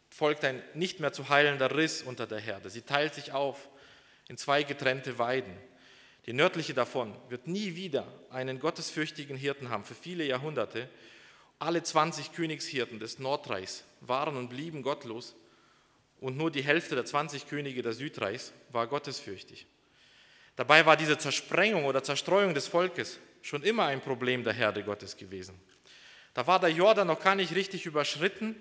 folgt 0.09 0.43
ein 0.43 0.61
nicht 0.73 0.99
mehr 0.99 1.13
zu 1.13 1.29
heilender 1.29 1.75
Riss 1.75 2.01
unter 2.01 2.27
der 2.27 2.39
Herde. 2.39 2.69
Sie 2.69 2.81
teilt 2.81 3.13
sich 3.15 3.31
auf 3.31 3.69
in 4.27 4.37
zwei 4.37 4.63
getrennte 4.63 5.17
Weiden. 5.17 5.53
Die 6.25 6.33
nördliche 6.33 6.73
davon 6.73 7.15
wird 7.29 7.47
nie 7.47 7.75
wieder 7.75 8.05
einen 8.29 8.59
gottesfürchtigen 8.59 9.37
Hirten 9.37 9.69
haben 9.69 9.83
für 9.83 9.95
viele 9.95 10.23
Jahrhunderte. 10.23 10.87
Alle 11.61 11.83
20 11.83 12.33
Königshirten 12.33 12.97
des 12.97 13.19
Nordreichs 13.19 13.83
waren 13.99 14.35
und 14.35 14.49
blieben 14.49 14.81
gottlos 14.81 15.35
und 16.19 16.35
nur 16.35 16.49
die 16.49 16.63
Hälfte 16.63 16.95
der 16.95 17.05
20 17.05 17.47
Könige 17.47 17.83
des 17.83 17.97
Südreichs 17.97 18.51
war 18.71 18.87
gottesfürchtig. 18.87 19.67
Dabei 20.55 20.87
war 20.87 20.97
diese 20.97 21.19
Zersprengung 21.19 21.85
oder 21.85 22.01
Zerstreuung 22.01 22.55
des 22.55 22.67
Volkes 22.67 23.19
schon 23.43 23.61
immer 23.61 23.85
ein 23.85 24.01
Problem 24.01 24.43
der 24.43 24.53
Herde 24.53 24.83
Gottes 24.83 25.17
gewesen. 25.17 25.53
Da 26.33 26.47
war 26.47 26.59
der 26.59 26.71
Jordan 26.71 27.05
noch 27.05 27.21
gar 27.21 27.35
nicht 27.35 27.53
richtig 27.53 27.85
überschritten, 27.85 28.55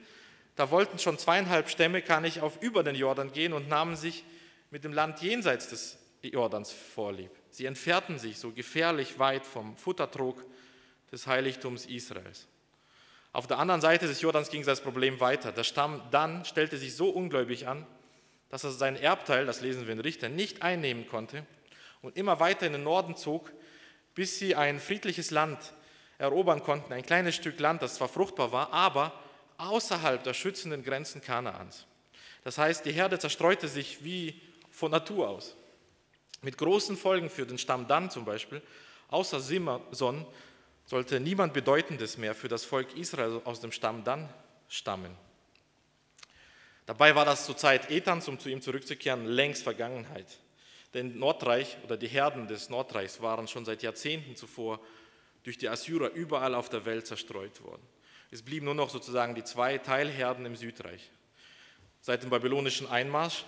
da 0.54 0.70
wollten 0.70 0.98
schon 0.98 1.16
zweieinhalb 1.16 1.70
Stämme 1.70 2.02
gar 2.02 2.20
nicht 2.20 2.40
auf 2.40 2.60
über 2.60 2.82
den 2.82 2.96
Jordan 2.96 3.32
gehen 3.32 3.54
und 3.54 3.66
nahmen 3.66 3.96
sich 3.96 4.24
mit 4.70 4.84
dem 4.84 4.92
Land 4.92 5.22
jenseits 5.22 5.70
des 5.70 5.96
Jordans 6.20 6.70
vorlieb. 6.70 7.30
Sie 7.48 7.64
entfernten 7.64 8.18
sich 8.18 8.36
so 8.36 8.52
gefährlich 8.52 9.18
weit 9.18 9.46
vom 9.46 9.74
Futtertrog 9.78 10.44
des 11.10 11.26
Heiligtums 11.26 11.86
Israels. 11.86 12.46
Auf 13.32 13.46
der 13.46 13.58
anderen 13.58 13.80
Seite 13.80 14.06
des 14.06 14.20
Jordans 14.20 14.50
ging 14.50 14.64
das 14.64 14.80
Problem 14.80 15.20
weiter. 15.20 15.52
Der 15.52 15.64
Stamm 15.64 16.02
dann 16.10 16.44
stellte 16.44 16.76
sich 16.78 16.96
so 16.96 17.10
ungläubig 17.10 17.68
an, 17.68 17.86
dass 18.48 18.64
er 18.64 18.72
sein 18.72 18.96
Erbteil, 18.96 19.46
das 19.46 19.60
lesen 19.60 19.86
wir 19.86 19.92
in 19.92 20.00
Richter, 20.00 20.28
nicht 20.28 20.62
einnehmen 20.62 21.06
konnte 21.06 21.46
und 22.02 22.16
immer 22.16 22.40
weiter 22.40 22.66
in 22.66 22.72
den 22.72 22.82
Norden 22.82 23.16
zog, 23.16 23.52
bis 24.14 24.38
sie 24.38 24.56
ein 24.56 24.80
friedliches 24.80 25.30
Land 25.30 25.58
erobern 26.18 26.62
konnten, 26.62 26.92
ein 26.92 27.06
kleines 27.06 27.36
Stück 27.36 27.60
Land, 27.60 27.82
das 27.82 27.94
zwar 27.94 28.08
fruchtbar 28.08 28.50
war, 28.50 28.72
aber 28.72 29.12
außerhalb 29.58 30.22
der 30.24 30.34
schützenden 30.34 30.82
Grenzen 30.82 31.20
Kanaans. 31.20 31.86
Das 32.42 32.58
heißt, 32.58 32.84
die 32.84 32.92
Herde 32.92 33.18
zerstreute 33.18 33.68
sich 33.68 34.02
wie 34.02 34.40
von 34.70 34.90
Natur 34.90 35.28
aus. 35.28 35.56
Mit 36.42 36.58
großen 36.58 36.96
Folgen 36.96 37.30
für 37.30 37.46
den 37.46 37.58
Stamm 37.58 37.86
Dan 37.86 38.10
zum 38.10 38.24
Beispiel, 38.24 38.62
außer 39.08 39.40
Simson 39.40 40.26
sollte 40.90 41.20
niemand 41.20 41.54
Bedeutendes 41.54 42.18
mehr 42.18 42.34
für 42.34 42.48
das 42.48 42.64
Volk 42.64 42.96
Israel 42.96 43.42
aus 43.44 43.60
dem 43.60 43.70
Stamm 43.70 44.02
Dan 44.02 44.28
stammen. 44.68 45.16
Dabei 46.84 47.14
war 47.14 47.24
das 47.24 47.46
zur 47.46 47.56
Zeit 47.56 47.92
Ethans, 47.92 48.26
um 48.26 48.40
zu 48.40 48.48
ihm 48.48 48.60
zurückzukehren, 48.60 49.24
längst 49.24 49.62
Vergangenheit. 49.62 50.26
Denn 50.92 51.16
Nordreich 51.16 51.76
oder 51.84 51.96
die 51.96 52.08
Herden 52.08 52.48
des 52.48 52.70
Nordreichs 52.70 53.22
waren 53.22 53.46
schon 53.46 53.64
seit 53.64 53.84
Jahrzehnten 53.84 54.34
zuvor 54.34 54.80
durch 55.44 55.56
die 55.56 55.68
Assyrer 55.68 56.10
überall 56.10 56.56
auf 56.56 56.68
der 56.68 56.84
Welt 56.84 57.06
zerstreut 57.06 57.62
worden. 57.62 57.82
Es 58.32 58.42
blieben 58.42 58.64
nur 58.64 58.74
noch 58.74 58.90
sozusagen 58.90 59.36
die 59.36 59.44
zwei 59.44 59.78
Teilherden 59.78 60.44
im 60.44 60.56
Südreich. 60.56 61.08
Seit 62.00 62.24
dem 62.24 62.30
babylonischen 62.30 62.88
Einmarsch 62.88 63.44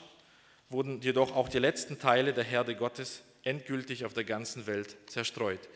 wurden 0.68 1.00
jedoch 1.00 1.34
auch 1.34 1.48
die 1.48 1.58
letzten 1.58 1.98
Teile 1.98 2.34
der 2.34 2.44
Herde 2.44 2.76
Gottes 2.76 3.24
endgültig 3.42 4.04
auf 4.04 4.14
der 4.14 4.22
ganzen 4.22 4.68
Welt 4.68 4.96
zerstreut. 5.06 5.68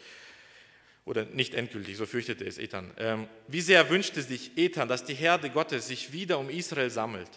Oder 1.07 1.25
nicht 1.25 1.55
endgültig, 1.55 1.97
so 1.97 2.05
fürchtete 2.05 2.45
es 2.45 2.59
Ethan. 2.59 2.91
Ähm, 2.99 3.29
wie 3.47 3.61
sehr 3.61 3.89
wünschte 3.89 4.21
sich 4.21 4.59
Ethan, 4.59 4.89
dass 4.89 5.05
die 5.05 5.15
Herde 5.15 5.51
Gottes 5.51 5.87
sich 5.87 6.13
wieder 6.13 6.39
um 6.39 6.51
Israel 6.51 6.91
sammelt? 6.91 7.31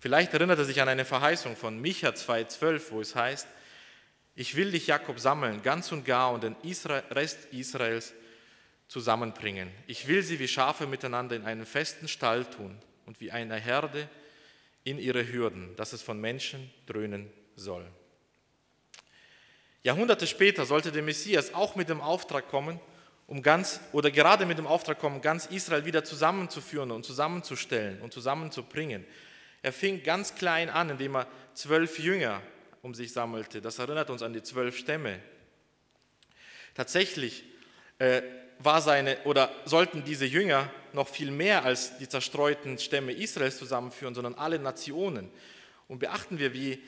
Vielleicht 0.00 0.34
erinnert 0.34 0.58
er 0.58 0.64
sich 0.64 0.82
an 0.82 0.88
eine 0.88 1.04
Verheißung 1.04 1.56
von 1.56 1.80
Micha 1.80 2.10
2,12, 2.10 2.82
wo 2.90 3.00
es 3.00 3.14
heißt, 3.14 3.46
ich 4.34 4.56
will 4.56 4.72
dich, 4.72 4.88
Jakob, 4.88 5.18
sammeln, 5.18 5.62
ganz 5.62 5.90
und 5.90 6.04
gar, 6.04 6.32
und 6.32 6.42
den 6.42 6.56
Rest 7.10 7.38
Israels 7.52 8.14
zusammenbringen. 8.88 9.70
Ich 9.86 10.08
will 10.08 10.22
sie 10.22 10.38
wie 10.40 10.48
Schafe 10.48 10.86
miteinander 10.86 11.36
in 11.36 11.44
einen 11.44 11.66
festen 11.66 12.08
Stall 12.08 12.44
tun 12.44 12.78
und 13.06 13.20
wie 13.20 13.30
eine 13.30 13.56
Herde 13.56 14.08
in 14.82 14.98
ihre 14.98 15.32
Hürden, 15.32 15.74
dass 15.76 15.92
es 15.92 16.02
von 16.02 16.20
Menschen 16.20 16.70
dröhnen 16.86 17.30
soll. 17.54 17.86
Jahrhunderte 19.82 20.26
später 20.26 20.66
sollte 20.66 20.92
der 20.92 21.02
Messias 21.02 21.54
auch 21.54 21.76
mit 21.76 21.88
dem 21.88 22.00
Auftrag 22.00 22.48
kommen, 22.48 22.80
um 23.26 23.42
ganz 23.42 23.80
oder 23.92 24.10
gerade 24.10 24.46
mit 24.46 24.58
dem 24.58 24.66
Auftrag 24.66 24.98
kommen, 24.98 25.20
ganz 25.20 25.46
Israel 25.46 25.84
wieder 25.84 26.04
zusammenzuführen 26.04 26.90
und 26.90 27.04
zusammenzustellen 27.04 28.00
und 28.00 28.12
zusammenzubringen. 28.12 29.04
Er 29.62 29.72
fing 29.72 30.02
ganz 30.02 30.34
klein 30.34 30.70
an, 30.70 30.90
indem 30.90 31.16
er 31.16 31.26
zwölf 31.54 31.98
Jünger 31.98 32.40
um 32.82 32.94
sich 32.94 33.12
sammelte. 33.12 33.60
Das 33.60 33.78
erinnert 33.78 34.10
uns 34.10 34.22
an 34.22 34.32
die 34.32 34.42
zwölf 34.42 34.76
Stämme. 34.76 35.20
Tatsächlich 36.74 37.44
äh, 37.98 38.22
war 38.60 38.80
seine 38.80 39.18
oder 39.24 39.50
sollten 39.64 40.04
diese 40.04 40.24
Jünger 40.24 40.70
noch 40.92 41.08
viel 41.08 41.30
mehr 41.30 41.64
als 41.64 41.98
die 41.98 42.08
zerstreuten 42.08 42.78
Stämme 42.78 43.12
Israels 43.12 43.58
zusammenführen, 43.58 44.14
sondern 44.14 44.34
alle 44.34 44.58
Nationen. 44.58 45.30
Und 45.86 45.98
beachten 45.98 46.38
wir, 46.38 46.52
wie 46.52 46.82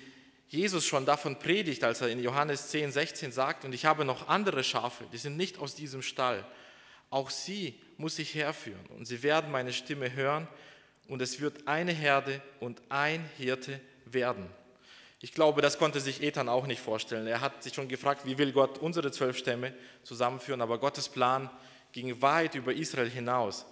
Jesus 0.51 0.85
schon 0.85 1.07
davon 1.07 1.39
predigt, 1.39 1.85
als 1.85 2.01
er 2.01 2.09
in 2.09 2.21
Johannes 2.21 2.69
10, 2.69 2.91
16 2.91 3.31
sagt, 3.31 3.65
und 3.65 3.73
ich 3.73 3.85
habe 3.85 4.05
noch 4.05 4.29
andere 4.29 4.65
Schafe, 4.65 5.05
die 5.13 5.17
sind 5.17 5.37
nicht 5.37 5.59
aus 5.59 5.77
diesem 5.77 6.03
Stall. 6.03 6.45
Auch 7.09 7.31
sie 7.31 7.81
muss 7.97 8.19
ich 8.19 8.35
herführen 8.35 8.85
und 8.99 9.07
sie 9.07 9.23
werden 9.23 9.53
meine 9.53 9.73
Stimme 9.73 10.13
hören 10.13 10.49
und 11.07 11.23
es 11.23 11.41
wird 11.41 11.69
eine 11.69 11.93
Herde 11.93 12.43
und 12.59 12.83
ein 12.89 13.25
Hirte 13.39 13.81
werden. 14.07 14.49
Ich 15.21 15.35
glaube, 15.35 15.63
das 15.63 15.79
konnte 15.79 16.01
sich 16.01 16.21
Ethan 16.21 16.49
auch 16.49 16.67
nicht 16.67 16.81
vorstellen. 16.81 17.29
Er 17.29 17.41
hat 17.41 17.63
sich 17.63 17.75
schon 17.75 17.89
gefragt, 17.89 18.23
wie 18.25 18.37
will 18.37 18.51
Gott 18.51 18.79
unsere 18.79 19.13
zwölf 19.13 19.39
Stämme 19.39 19.73
zusammenführen, 20.03 20.63
aber 20.63 20.79
Gottes 20.79 21.09
Plan 21.09 21.49
ging 21.93 22.21
weit 22.23 22.57
über 22.57 22.73
Israel 22.73 23.11
hinaus. 23.11 23.67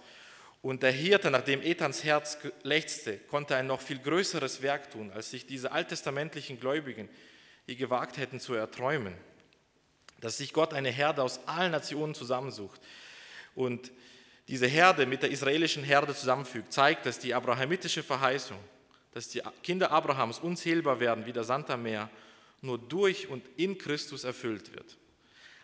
Und 0.61 0.83
der 0.83 0.91
Hirte, 0.91 1.31
nachdem 1.31 1.61
Ethans 1.61 2.03
Herz 2.03 2.37
lechzte, 2.63 3.17
konnte 3.17 3.55
ein 3.55 3.67
noch 3.67 3.81
viel 3.81 3.99
größeres 3.99 4.61
Werk 4.61 4.91
tun, 4.91 5.11
als 5.11 5.31
sich 5.31 5.45
diese 5.45 5.71
alttestamentlichen 5.71 6.59
Gläubigen 6.59 7.07
je 7.65 7.75
gewagt 7.75 8.17
hätten 8.17 8.39
zu 8.39 8.55
erträumen. 8.55 9.13
Dass 10.19 10.37
sich 10.37 10.51
Gott 10.51 10.73
eine 10.73 10.89
Herde 10.89 11.23
aus 11.23 11.47
allen 11.47 11.71
Nationen 11.71 12.13
zusammensucht 12.13 12.81
und 13.55 13.91
diese 14.49 14.67
Herde 14.67 15.05
mit 15.05 15.21
der 15.21 15.31
israelischen 15.31 15.83
Herde 15.83 16.13
zusammenfügt, 16.13 16.73
zeigt, 16.73 17.05
dass 17.05 17.19
die 17.19 17.33
abrahamitische 17.33 18.03
Verheißung, 18.03 18.57
dass 19.13 19.29
die 19.29 19.41
Kinder 19.63 19.91
Abrahams 19.91 20.39
unzählbar 20.39 20.99
werden 20.99 21.25
wie 21.25 21.31
der 21.31 21.43
Sand 21.43 21.69
am 21.69 21.83
Meer, 21.83 22.09
nur 22.61 22.77
durch 22.77 23.27
und 23.27 23.45
in 23.55 23.77
Christus 23.77 24.23
erfüllt 24.25 24.73
wird. 24.73 24.97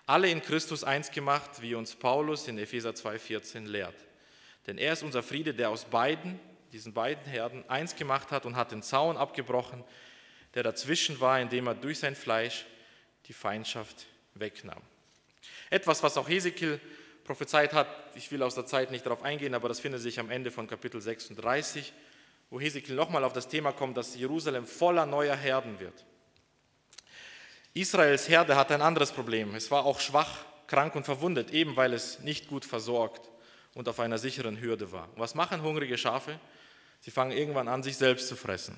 Alle 0.05 0.29
in 0.29 0.41
Christus 0.41 0.83
eins 0.83 1.11
gemacht, 1.11 1.61
wie 1.61 1.75
uns 1.75 1.95
Paulus 1.95 2.47
in 2.47 2.59
Epheser 2.59 2.91
2,14 2.91 3.65
lehrt. 3.65 4.04
Denn 4.67 4.77
er 4.77 4.93
ist 4.93 5.03
unser 5.03 5.23
Friede, 5.23 5.53
der 5.53 5.69
aus 5.69 5.85
beiden, 5.85 6.39
diesen 6.71 6.93
beiden 6.93 7.23
Herden, 7.25 7.67
eins 7.69 7.95
gemacht 7.95 8.31
hat 8.31 8.45
und 8.45 8.55
hat 8.55 8.71
den 8.71 8.81
Zaun 8.81 9.17
abgebrochen, 9.17 9.83
der 10.53 10.63
dazwischen 10.63 11.19
war, 11.19 11.39
indem 11.39 11.67
er 11.67 11.75
durch 11.75 11.99
sein 11.99 12.15
Fleisch 12.15 12.65
die 13.27 13.33
Feindschaft 13.33 14.05
wegnahm. 14.33 14.81
Etwas, 15.69 16.01
was 16.03 16.17
auch 16.17 16.27
Hesekiel 16.27 16.79
prophezeit 17.23 17.73
hat, 17.73 17.87
ich 18.15 18.31
will 18.31 18.43
aus 18.43 18.55
der 18.55 18.65
Zeit 18.65 18.91
nicht 18.91 19.05
darauf 19.05 19.23
eingehen, 19.23 19.53
aber 19.53 19.67
das 19.67 19.79
findet 19.79 20.01
sich 20.01 20.19
am 20.19 20.29
Ende 20.29 20.51
von 20.51 20.67
Kapitel 20.67 21.01
36 21.01 21.93
wo 22.49 22.59
Hesekiel 22.59 22.95
nochmal 22.95 23.23
auf 23.23 23.33
das 23.33 23.47
Thema 23.47 23.71
kommt, 23.71 23.97
dass 23.97 24.15
Jerusalem 24.15 24.65
voller 24.65 25.05
neuer 25.05 25.35
Herden 25.35 25.79
wird. 25.79 26.05
Israels 27.73 28.29
Herde 28.29 28.55
hat 28.55 28.71
ein 28.71 28.81
anderes 28.81 29.11
Problem. 29.11 29.55
Es 29.55 29.71
war 29.71 29.85
auch 29.85 29.99
schwach, 29.99 30.45
krank 30.67 30.95
und 30.95 31.05
verwundet, 31.05 31.51
eben 31.51 31.75
weil 31.75 31.93
es 31.93 32.19
nicht 32.19 32.47
gut 32.47 32.65
versorgt 32.65 33.29
und 33.75 33.87
auf 33.87 33.99
einer 33.99 34.17
sicheren 34.17 34.59
Hürde 34.59 34.91
war. 34.91 35.09
Und 35.13 35.19
was 35.19 35.35
machen 35.35 35.61
hungrige 35.61 35.97
Schafe? 35.97 36.39
Sie 37.01 37.11
fangen 37.11 37.31
irgendwann 37.31 37.67
an, 37.67 37.83
sich 37.83 37.97
selbst 37.97 38.27
zu 38.27 38.35
fressen. 38.35 38.75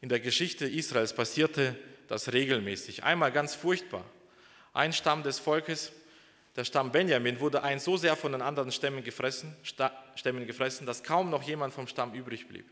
In 0.00 0.08
der 0.08 0.20
Geschichte 0.20 0.66
Israels 0.66 1.12
passierte 1.12 1.76
das 2.08 2.32
regelmäßig. 2.32 3.04
Einmal 3.04 3.32
ganz 3.32 3.54
furchtbar. 3.54 4.04
Ein 4.72 4.92
Stamm 4.92 5.22
des 5.22 5.38
Volkes, 5.38 5.92
der 6.54 6.64
Stamm 6.64 6.92
Benjamin, 6.92 7.40
wurde 7.40 7.62
ein 7.62 7.80
so 7.80 7.96
sehr 7.96 8.16
von 8.16 8.32
den 8.32 8.42
anderen 8.42 8.72
Stämmen 8.72 9.02
gefressen, 9.02 9.54
Stämmen 10.14 10.46
gefressen, 10.46 10.86
dass 10.86 11.02
kaum 11.02 11.28
noch 11.28 11.42
jemand 11.42 11.74
vom 11.74 11.88
Stamm 11.88 12.14
übrig 12.14 12.46
blieb. 12.46 12.70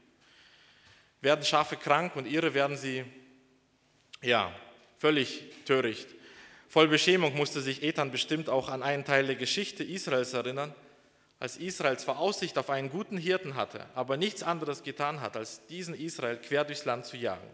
Werden 1.21 1.45
Schafe 1.45 1.77
krank 1.77 2.15
und 2.17 2.27
ihre 2.27 2.55
werden 2.55 2.77
sie, 2.77 3.05
ja, 4.23 4.55
völlig 4.99 5.43
töricht. 5.65 6.09
Voll 6.69 6.89
Beschämung 6.89 7.37
musste 7.37 7.61
sich 7.61 7.83
Ethan 7.83 8.11
bestimmt 8.11 8.49
auch 8.49 8.69
an 8.69 8.83
einen 8.83 9.05
Teil 9.05 9.27
der 9.27 9.37
Geschichte 9.37 9.83
Israels 9.83 10.33
erinnern, 10.33 10.75
als 11.45 11.59
Israel 11.59 11.99
zwar 11.99 12.19
Aussicht 12.19 12.57
auf 12.57 12.71
einen 12.71 12.89
guten 12.89 13.19
Hirten 13.19 13.55
hatte, 13.55 13.85
aber 13.95 14.17
nichts 14.17 14.43
anderes 14.43 14.83
getan 14.83 15.21
hat, 15.21 15.37
als 15.37 15.67
diesen 15.67 15.95
Israel 15.95 16.39
quer 16.39 16.65
durchs 16.65 16.87
Land 16.87 17.05
zu 17.05 17.19
jagen. 17.19 17.47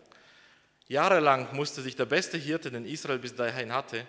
Jahrelang 0.87 1.49
musste 1.57 1.83
sich 1.83 1.97
der 1.97 2.05
beste 2.05 2.39
Hirte, 2.39 2.71
den 2.71 2.85
Israel 2.87 3.19
bis 3.19 3.35
dahin 3.35 3.73
hatte, 3.73 4.07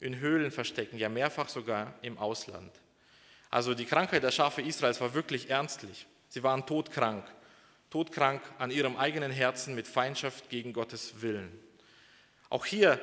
in 0.00 0.18
Höhlen 0.18 0.50
verstecken, 0.50 0.98
ja 0.98 1.08
mehrfach 1.08 1.48
sogar 1.48 1.94
im 2.02 2.18
Ausland. 2.18 2.72
Also 3.48 3.74
die 3.74 3.84
Krankheit 3.84 4.24
der 4.24 4.32
Schafe 4.32 4.60
Israels 4.60 5.00
war 5.00 5.14
wirklich 5.14 5.50
ernstlich. 5.50 6.08
Sie 6.28 6.42
waren 6.42 6.66
todkrank, 6.66 7.24
todkrank 7.90 8.42
an 8.58 8.72
ihrem 8.72 8.96
eigenen 8.96 9.30
Herzen 9.30 9.76
mit 9.76 9.86
Feindschaft 9.86 10.50
gegen 10.50 10.72
Gottes 10.72 11.22
Willen. 11.22 11.56
Auch 12.50 12.66
hier 12.66 12.98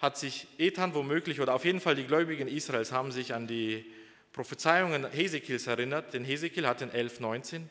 hat 0.00 0.18
sich 0.18 0.48
Ethan 0.58 0.92
womöglich 0.96 1.40
oder 1.40 1.54
auf 1.54 1.64
jeden 1.64 1.80
Fall 1.80 1.94
die 1.94 2.06
Gläubigen 2.08 2.48
Israels 2.48 2.90
haben 2.90 3.12
sich 3.12 3.32
an 3.32 3.46
die 3.46 3.86
Prophezeiungen 4.32 5.10
Hesekiels 5.10 5.66
erinnert, 5.66 6.14
denn 6.14 6.24
Hesekiel 6.24 6.66
hat 6.66 6.80
in 6.80 6.90
11.19 6.90 7.62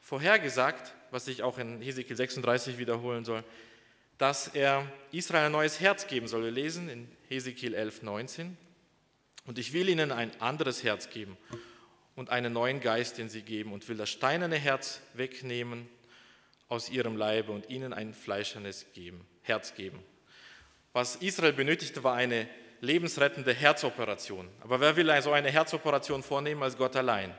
vorhergesagt, 0.00 0.94
was 1.10 1.26
sich 1.26 1.42
auch 1.42 1.58
in 1.58 1.82
Hesekiel 1.82 2.16
36 2.16 2.78
wiederholen 2.78 3.24
soll, 3.24 3.44
dass 4.16 4.48
er 4.48 4.90
Israel 5.12 5.46
ein 5.46 5.52
neues 5.52 5.80
Herz 5.80 6.06
geben 6.06 6.26
soll. 6.26 6.44
Wir 6.44 6.50
lesen 6.50 6.88
in 6.88 7.08
Hesekiel 7.28 7.74
11.19 7.74 8.52
und 9.46 9.58
ich 9.58 9.72
will 9.72 9.88
ihnen 9.88 10.10
ein 10.10 10.30
anderes 10.40 10.82
Herz 10.82 11.10
geben 11.10 11.36
und 12.16 12.30
einen 12.30 12.52
neuen 12.52 12.80
Geist 12.80 13.18
in 13.18 13.28
sie 13.28 13.42
geben 13.42 13.72
und 13.72 13.88
will 13.88 13.96
das 13.96 14.08
steinerne 14.08 14.56
Herz 14.56 15.00
wegnehmen 15.14 15.88
aus 16.68 16.90
ihrem 16.90 17.16
Leibe 17.16 17.52
und 17.52 17.68
ihnen 17.70 17.92
ein 17.92 18.14
fleischernes 18.14 18.86
geben, 18.94 19.26
Herz 19.42 19.74
geben. 19.74 20.02
Was 20.92 21.16
Israel 21.16 21.52
benötigte, 21.52 22.02
war 22.02 22.14
eine 22.14 22.48
lebensrettende 22.80 23.52
Herzoperation. 23.52 24.48
Aber 24.60 24.80
wer 24.80 24.96
will 24.96 25.22
so 25.22 25.32
eine 25.32 25.50
Herzoperation 25.50 26.22
vornehmen 26.22 26.62
als 26.62 26.76
Gott 26.76 26.96
allein? 26.96 27.34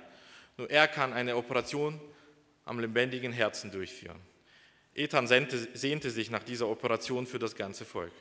Nur 0.58 0.70
er 0.70 0.88
kann 0.88 1.14
eine 1.14 1.36
Operation 1.36 2.00
am 2.66 2.80
lebendigen 2.80 3.32
Herzen 3.32 3.72
durchführen. 3.72 4.20
Ethan 4.94 5.28
sehnte 5.28 6.10
sich 6.10 6.30
nach 6.30 6.44
dieser 6.44 6.68
Operation 6.68 7.26
für 7.26 7.40
das 7.40 7.56
ganze 7.56 7.86
Volk. 7.86 8.12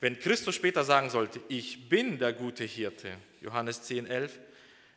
Wenn 0.00 0.18
Christus 0.20 0.54
später 0.54 0.84
sagen 0.84 1.10
sollte, 1.10 1.40
ich 1.48 1.88
bin 1.88 2.18
der 2.18 2.32
gute 2.32 2.64
Hirte, 2.64 3.10
Johannes 3.40 3.82
10, 3.82 4.06
11, 4.06 4.38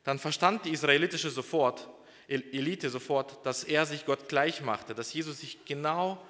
dann 0.04 0.20
verstand 0.20 0.66
die 0.66 0.72
israelitische 0.72 1.32
sofort, 1.32 1.90
Elite 2.28 2.90
sofort, 2.90 3.46
dass 3.46 3.64
er 3.64 3.86
sich 3.86 4.06
Gott 4.06 4.30
gleich 4.30 4.62
machte, 4.62 4.94
dass 4.94 5.14
Jesus 5.14 5.42
sich 5.42 5.66
genau 5.66 6.24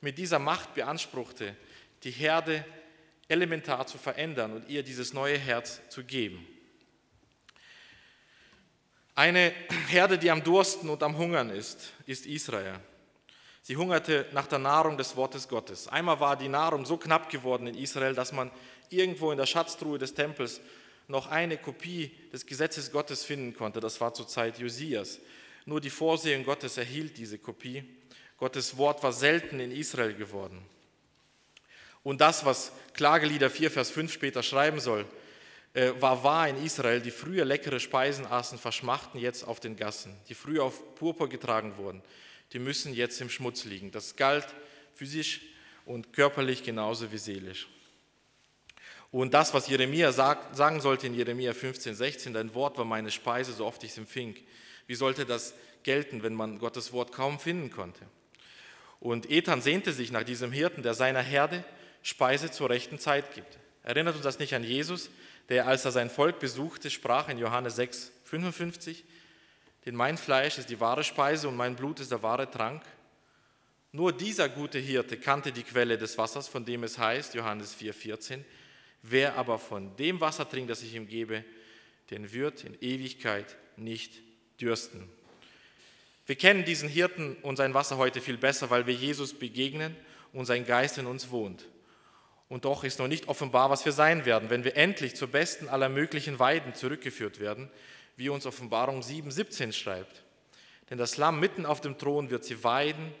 mit 0.00 0.18
dieser 0.18 0.38
Macht 0.38 0.74
beanspruchte, 0.74 1.56
die 2.04 2.10
Herde 2.10 2.64
elementar 3.28 3.86
zu 3.86 3.98
verändern 3.98 4.52
und 4.54 4.68
ihr 4.68 4.82
dieses 4.82 5.12
neue 5.12 5.38
Herz 5.38 5.80
zu 5.88 6.04
geben. 6.04 6.46
Eine 9.14 9.52
Herde, 9.88 10.16
die 10.16 10.30
am 10.30 10.44
Dursten 10.44 10.88
und 10.88 11.02
am 11.02 11.18
Hungern 11.18 11.50
ist, 11.50 11.92
ist 12.06 12.24
Israel. 12.26 12.78
Sie 13.62 13.76
hungerte 13.76 14.26
nach 14.32 14.46
der 14.46 14.60
Nahrung 14.60 14.96
des 14.96 15.16
Wortes 15.16 15.48
Gottes. 15.48 15.88
Einmal 15.88 16.20
war 16.20 16.36
die 16.36 16.48
Nahrung 16.48 16.86
so 16.86 16.96
knapp 16.96 17.28
geworden 17.28 17.66
in 17.66 17.74
Israel, 17.74 18.14
dass 18.14 18.32
man 18.32 18.50
irgendwo 18.88 19.30
in 19.30 19.36
der 19.36 19.46
Schatztruhe 19.46 19.98
des 19.98 20.14
Tempels 20.14 20.60
noch 21.08 21.26
eine 21.26 21.58
Kopie 21.58 22.12
des 22.32 22.46
Gesetzes 22.46 22.92
Gottes 22.92 23.24
finden 23.24 23.54
konnte. 23.54 23.80
Das 23.80 24.00
war 24.00 24.14
zur 24.14 24.28
Zeit 24.28 24.58
Josias. 24.58 25.18
Nur 25.66 25.80
die 25.80 25.90
Vorsehung 25.90 26.44
Gottes 26.44 26.78
erhielt 26.78 27.18
diese 27.18 27.38
Kopie. 27.38 27.84
Gottes 28.38 28.76
Wort 28.78 29.02
war 29.02 29.12
selten 29.12 29.58
in 29.60 29.72
Israel 29.72 30.14
geworden. 30.14 30.62
Und 32.04 32.20
das, 32.20 32.44
was 32.44 32.72
Klagelieder 32.98 33.48
4, 33.48 33.70
Vers 33.70 33.90
5 33.92 34.12
später 34.12 34.42
schreiben 34.42 34.80
soll, 34.80 35.06
äh, 35.72 35.92
war 36.00 36.24
wahr 36.24 36.48
in 36.48 36.64
Israel, 36.64 37.00
die 37.00 37.12
früher 37.12 37.44
leckere 37.44 37.78
Speisen 37.78 38.26
aßen, 38.26 38.58
verschmachten 38.58 39.20
jetzt 39.20 39.46
auf 39.46 39.60
den 39.60 39.76
Gassen, 39.76 40.16
die 40.28 40.34
früher 40.34 40.64
auf 40.64 40.96
Purpur 40.96 41.28
getragen 41.28 41.76
wurden, 41.76 42.02
die 42.52 42.58
müssen 42.58 42.92
jetzt 42.92 43.20
im 43.20 43.30
Schmutz 43.30 43.64
liegen. 43.64 43.92
Das 43.92 44.16
galt 44.16 44.48
physisch 44.96 45.42
und 45.86 46.12
körperlich 46.12 46.64
genauso 46.64 47.12
wie 47.12 47.18
seelisch. 47.18 47.68
Und 49.12 49.32
das, 49.32 49.54
was 49.54 49.68
Jeremia 49.68 50.10
sagen 50.10 50.80
sollte 50.80 51.06
in 51.06 51.14
Jeremia 51.14 51.54
15, 51.54 51.94
16, 51.94 52.34
dein 52.34 52.52
Wort 52.52 52.78
war 52.78 52.84
meine 52.84 53.12
Speise, 53.12 53.52
so 53.52 53.64
oft 53.64 53.84
ich 53.84 53.92
es 53.92 53.98
empfing. 53.98 54.34
Wie 54.88 54.96
sollte 54.96 55.24
das 55.24 55.54
gelten, 55.84 56.24
wenn 56.24 56.34
man 56.34 56.58
Gottes 56.58 56.92
Wort 56.92 57.12
kaum 57.12 57.38
finden 57.38 57.70
konnte? 57.70 58.04
Und 58.98 59.30
Ethan 59.30 59.62
sehnte 59.62 59.92
sich 59.92 60.10
nach 60.10 60.24
diesem 60.24 60.50
Hirten, 60.50 60.82
der 60.82 60.94
seiner 60.94 61.22
Herde 61.22 61.62
Speise 62.02 62.50
zur 62.50 62.70
rechten 62.70 62.98
Zeit 62.98 63.34
gibt. 63.34 63.58
Erinnert 63.82 64.14
uns 64.16 64.24
das 64.24 64.38
nicht 64.38 64.54
an 64.54 64.64
Jesus, 64.64 65.10
der, 65.48 65.66
als 65.66 65.84
er 65.84 65.92
sein 65.92 66.10
Volk 66.10 66.38
besuchte, 66.38 66.90
sprach 66.90 67.28
in 67.28 67.38
Johannes 67.38 67.76
6, 67.76 68.12
55, 68.24 69.04
denn 69.86 69.94
mein 69.94 70.18
Fleisch 70.18 70.58
ist 70.58 70.68
die 70.68 70.80
wahre 70.80 71.04
Speise 71.04 71.48
und 71.48 71.56
mein 71.56 71.76
Blut 71.76 72.00
ist 72.00 72.10
der 72.10 72.22
wahre 72.22 72.50
Trank. 72.50 72.82
Nur 73.92 74.12
dieser 74.12 74.48
gute 74.50 74.78
Hirte 74.78 75.16
kannte 75.16 75.50
die 75.50 75.62
Quelle 75.62 75.96
des 75.96 76.18
Wassers, 76.18 76.46
von 76.48 76.64
dem 76.64 76.84
es 76.84 76.98
heißt, 76.98 77.34
Johannes 77.34 77.72
4, 77.72 77.94
14, 77.94 78.44
wer 79.02 79.36
aber 79.36 79.58
von 79.58 79.96
dem 79.96 80.20
Wasser 80.20 80.48
trinkt, 80.48 80.70
das 80.70 80.82
ich 80.82 80.94
ihm 80.94 81.08
gebe, 81.08 81.42
den 82.10 82.30
wird 82.32 82.64
in 82.64 82.76
Ewigkeit 82.80 83.56
nicht 83.76 84.12
dürsten. 84.60 85.08
Wir 86.26 86.36
kennen 86.36 86.66
diesen 86.66 86.90
Hirten 86.90 87.36
und 87.40 87.56
sein 87.56 87.72
Wasser 87.72 87.96
heute 87.96 88.20
viel 88.20 88.36
besser, 88.36 88.68
weil 88.68 88.86
wir 88.86 88.94
Jesus 88.94 89.32
begegnen 89.32 89.96
und 90.34 90.44
sein 90.44 90.66
Geist 90.66 90.98
in 90.98 91.06
uns 91.06 91.30
wohnt. 91.30 91.64
Und 92.48 92.64
doch 92.64 92.82
ist 92.84 92.98
noch 92.98 93.08
nicht 93.08 93.28
offenbar, 93.28 93.70
was 93.70 93.84
wir 93.84 93.92
sein 93.92 94.24
werden, 94.24 94.48
wenn 94.50 94.64
wir 94.64 94.76
endlich 94.76 95.16
zur 95.16 95.28
besten 95.28 95.68
aller 95.68 95.88
möglichen 95.88 96.38
Weiden 96.38 96.74
zurückgeführt 96.74 97.40
werden, 97.40 97.70
wie 98.16 98.30
uns 98.30 98.46
Offenbarung 98.46 99.00
7,17 99.00 99.72
schreibt. 99.72 100.22
Denn 100.90 100.98
das 100.98 101.18
Lamm 101.18 101.40
mitten 101.40 101.66
auf 101.66 101.80
dem 101.80 101.98
Thron 101.98 102.30
wird 102.30 102.44
sie 102.44 102.64
weiden 102.64 103.12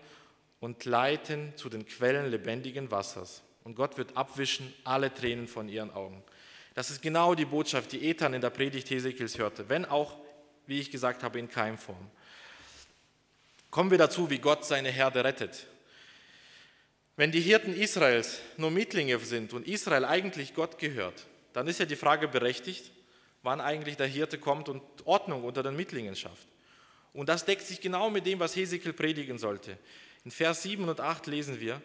und 0.60 0.84
leiten 0.84 1.52
zu 1.56 1.68
den 1.68 1.86
Quellen 1.86 2.30
lebendigen 2.30 2.90
Wassers. 2.90 3.42
Und 3.64 3.74
Gott 3.74 3.98
wird 3.98 4.16
abwischen 4.16 4.72
alle 4.84 5.12
Tränen 5.12 5.46
von 5.46 5.68
ihren 5.68 5.90
Augen. 5.90 6.22
Das 6.74 6.90
ist 6.90 7.02
genau 7.02 7.34
die 7.34 7.44
Botschaft, 7.44 7.92
die 7.92 8.08
Ethan 8.08 8.34
in 8.34 8.40
der 8.40 8.50
Predigt 8.50 8.88
Hesekiels 8.88 9.36
hörte, 9.36 9.68
wenn 9.68 9.84
auch, 9.84 10.16
wie 10.66 10.80
ich 10.80 10.90
gesagt 10.90 11.22
habe, 11.22 11.38
in 11.38 11.50
Keimform. 11.50 12.10
Kommen 13.70 13.90
wir 13.90 13.98
dazu, 13.98 14.30
wie 14.30 14.38
Gott 14.38 14.64
seine 14.64 14.88
Herde 14.88 15.22
rettet. 15.22 15.66
Wenn 17.18 17.32
die 17.32 17.40
Hirten 17.40 17.74
Israels 17.74 18.38
nur 18.58 18.70
Mietlinge 18.70 19.18
sind 19.18 19.52
und 19.52 19.66
Israel 19.66 20.04
eigentlich 20.04 20.54
Gott 20.54 20.78
gehört, 20.78 21.26
dann 21.52 21.66
ist 21.66 21.80
ja 21.80 21.84
die 21.84 21.96
Frage 21.96 22.28
berechtigt, 22.28 22.92
wann 23.42 23.60
eigentlich 23.60 23.96
der 23.96 24.06
Hirte 24.06 24.38
kommt 24.38 24.68
und 24.68 24.82
Ordnung 25.04 25.42
unter 25.42 25.64
den 25.64 25.74
Mittlingen 25.74 26.14
schafft. 26.14 26.46
Und 27.12 27.28
das 27.28 27.44
deckt 27.44 27.66
sich 27.66 27.80
genau 27.80 28.08
mit 28.08 28.24
dem, 28.24 28.38
was 28.38 28.54
Hesekiel 28.54 28.92
predigen 28.92 29.36
sollte. 29.36 29.76
In 30.24 30.30
Vers 30.30 30.62
7 30.62 30.88
und 30.88 31.00
8 31.00 31.26
lesen 31.26 31.58
wir, 31.58 31.82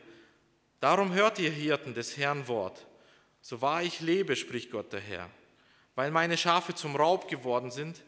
Darum 0.79 1.13
hört 1.13 1.39
ihr 1.39 1.49
Hirten 1.49 1.95
des 1.95 2.15
Herrn 2.15 2.47
Wort, 2.47 2.85
so 3.41 3.59
wahr 3.59 3.81
ich 3.81 4.01
lebe, 4.01 4.35
spricht 4.35 4.69
Gott 4.69 4.93
der 4.93 4.99
Herr, 4.99 5.31
weil 5.95 6.11
meine 6.11 6.37
Schafe 6.37 6.75
zum 6.75 6.95
Raub 6.95 7.27
geworden 7.27 7.71
sind 7.71 8.03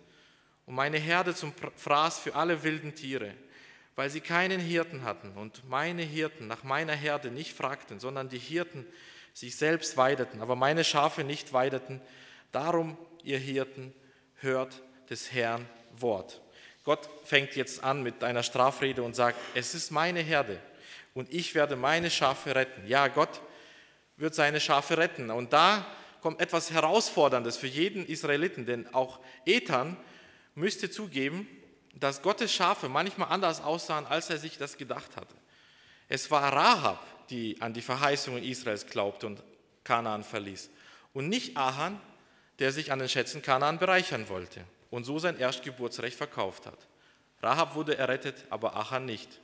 und 0.68 0.76
meine 0.76 1.00
Herde 1.00 1.34
zum 1.34 1.54
Fraß 1.76 2.20
für 2.20 2.36
alle 2.36 2.62
wilden 2.62 2.94
Tiere 2.94 3.34
weil 3.95 4.10
sie 4.10 4.21
keinen 4.21 4.60
Hirten 4.60 5.03
hatten 5.03 5.31
und 5.34 5.67
meine 5.69 6.01
Hirten 6.01 6.47
nach 6.47 6.63
meiner 6.63 6.93
Herde 6.93 7.31
nicht 7.31 7.55
fragten, 7.55 7.99
sondern 7.99 8.29
die 8.29 8.39
Hirten 8.39 8.86
sich 9.34 9.55
selbst 9.55 9.97
weideten, 9.97 10.41
aber 10.41 10.55
meine 10.55 10.84
Schafe 10.84 11.23
nicht 11.23 11.53
weideten. 11.53 12.01
Darum, 12.51 12.97
ihr 13.23 13.39
Hirten, 13.39 13.93
hört 14.39 14.81
des 15.10 15.31
Herrn 15.31 15.65
Wort. 15.97 16.41
Gott 16.84 17.10
fängt 17.23 17.55
jetzt 17.55 17.84
an 17.84 18.03
mit 18.03 18.23
einer 18.23 18.43
Strafrede 18.43 19.01
und 19.01 19.15
sagt, 19.15 19.38
es 19.55 19.73
ist 19.73 19.91
meine 19.91 20.19
Herde 20.21 20.60
und 21.13 21.34
ich 21.34 21.55
werde 21.55 21.75
meine 21.75 22.12
Schafe 22.12 22.55
retten. 22.55 22.88
Ja, 22.88 23.08
Gott 23.08 23.41
wird 24.17 24.36
seine 24.36 24.60
Schafe 24.60 24.97
retten. 24.97 25.29
Und 25.31 25.53
da 25.53 25.86
kommt 26.21 26.41
etwas 26.41 26.71
Herausforderndes 26.71 27.58
für 27.58 27.67
jeden 27.67 28.05
Israeliten, 28.05 28.65
denn 28.65 28.93
auch 28.93 29.19
Ethan 29.45 29.97
müsste 30.53 30.89
zugeben, 30.89 31.47
dass 31.95 32.21
Gottes 32.21 32.53
Schafe 32.53 32.89
manchmal 32.89 33.29
anders 33.29 33.62
aussahen, 33.62 34.05
als 34.05 34.29
er 34.29 34.38
sich 34.38 34.58
das 34.58 34.77
gedacht 34.77 35.15
hatte. 35.15 35.36
Es 36.08 36.29
war 36.29 36.51
Rahab, 36.51 37.05
die 37.29 37.62
an 37.62 37.73
die 37.73 37.81
Verheißungen 37.81 38.43
Israels 38.43 38.86
glaubte 38.86 39.27
und 39.27 39.43
Kanaan 39.84 40.23
verließ. 40.23 40.69
Und 41.13 41.29
nicht 41.29 41.58
Ahan, 41.58 41.99
der 42.60 42.71
sich 42.71 42.91
an 42.91 42.99
den 42.99 43.10
Schätzen 43.10 43.41
Kanaan 43.41 43.79
bereichern 43.79 44.29
wollte 44.29 44.63
und 44.91 45.05
so 45.05 45.19
sein 45.19 45.39
Erstgeburtsrecht 45.39 46.17
verkauft 46.17 46.65
hat. 46.65 46.77
Rahab 47.41 47.75
wurde 47.75 47.97
errettet, 47.97 48.45
aber 48.49 48.75
Ahan 48.75 49.05
nicht. 49.05 49.39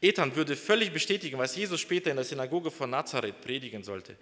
Ethan 0.00 0.36
würde 0.36 0.56
völlig 0.56 0.92
bestätigen, 0.92 1.38
was 1.38 1.56
Jesus 1.56 1.80
später 1.80 2.10
in 2.10 2.16
der 2.16 2.24
Synagoge 2.24 2.70
von 2.70 2.90
Nazareth 2.90 3.40
predigen 3.40 3.82
sollte. 3.82 4.16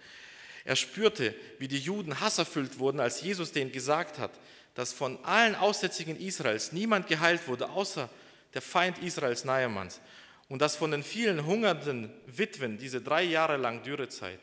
Er 0.65 0.77
spürte, 0.77 1.35
wie 1.59 1.69
die 1.69 1.79
Juden 1.79 2.19
hasserfüllt 2.21 2.79
wurden, 2.79 2.99
als 2.99 3.21
Jesus 3.21 3.53
denen 3.53 3.73
gesagt 3.73 4.19
hat, 4.19 4.33
dass 4.77 4.93
von 4.93 5.19
allen 5.25 5.55
Aussätzigen 5.55 6.21
Israels 6.21 6.71
niemand 6.71 7.09
geheilt 7.09 7.49
wurde, 7.49 7.71
außer 7.71 8.09
der 8.55 8.63
Feind 8.63 8.99
Israels 8.99 9.45
Naaman's. 9.45 10.01
Und 10.49 10.61
dass 10.63 10.77
von 10.77 10.93
den 10.93 11.03
vielen 11.03 11.45
hungernden 11.45 12.13
Witwen 12.27 12.79
diese 12.79 13.01
drei 13.01 13.25
Jahre 13.25 13.57
lang 13.57 13.83
Dürrezeit 13.83 14.39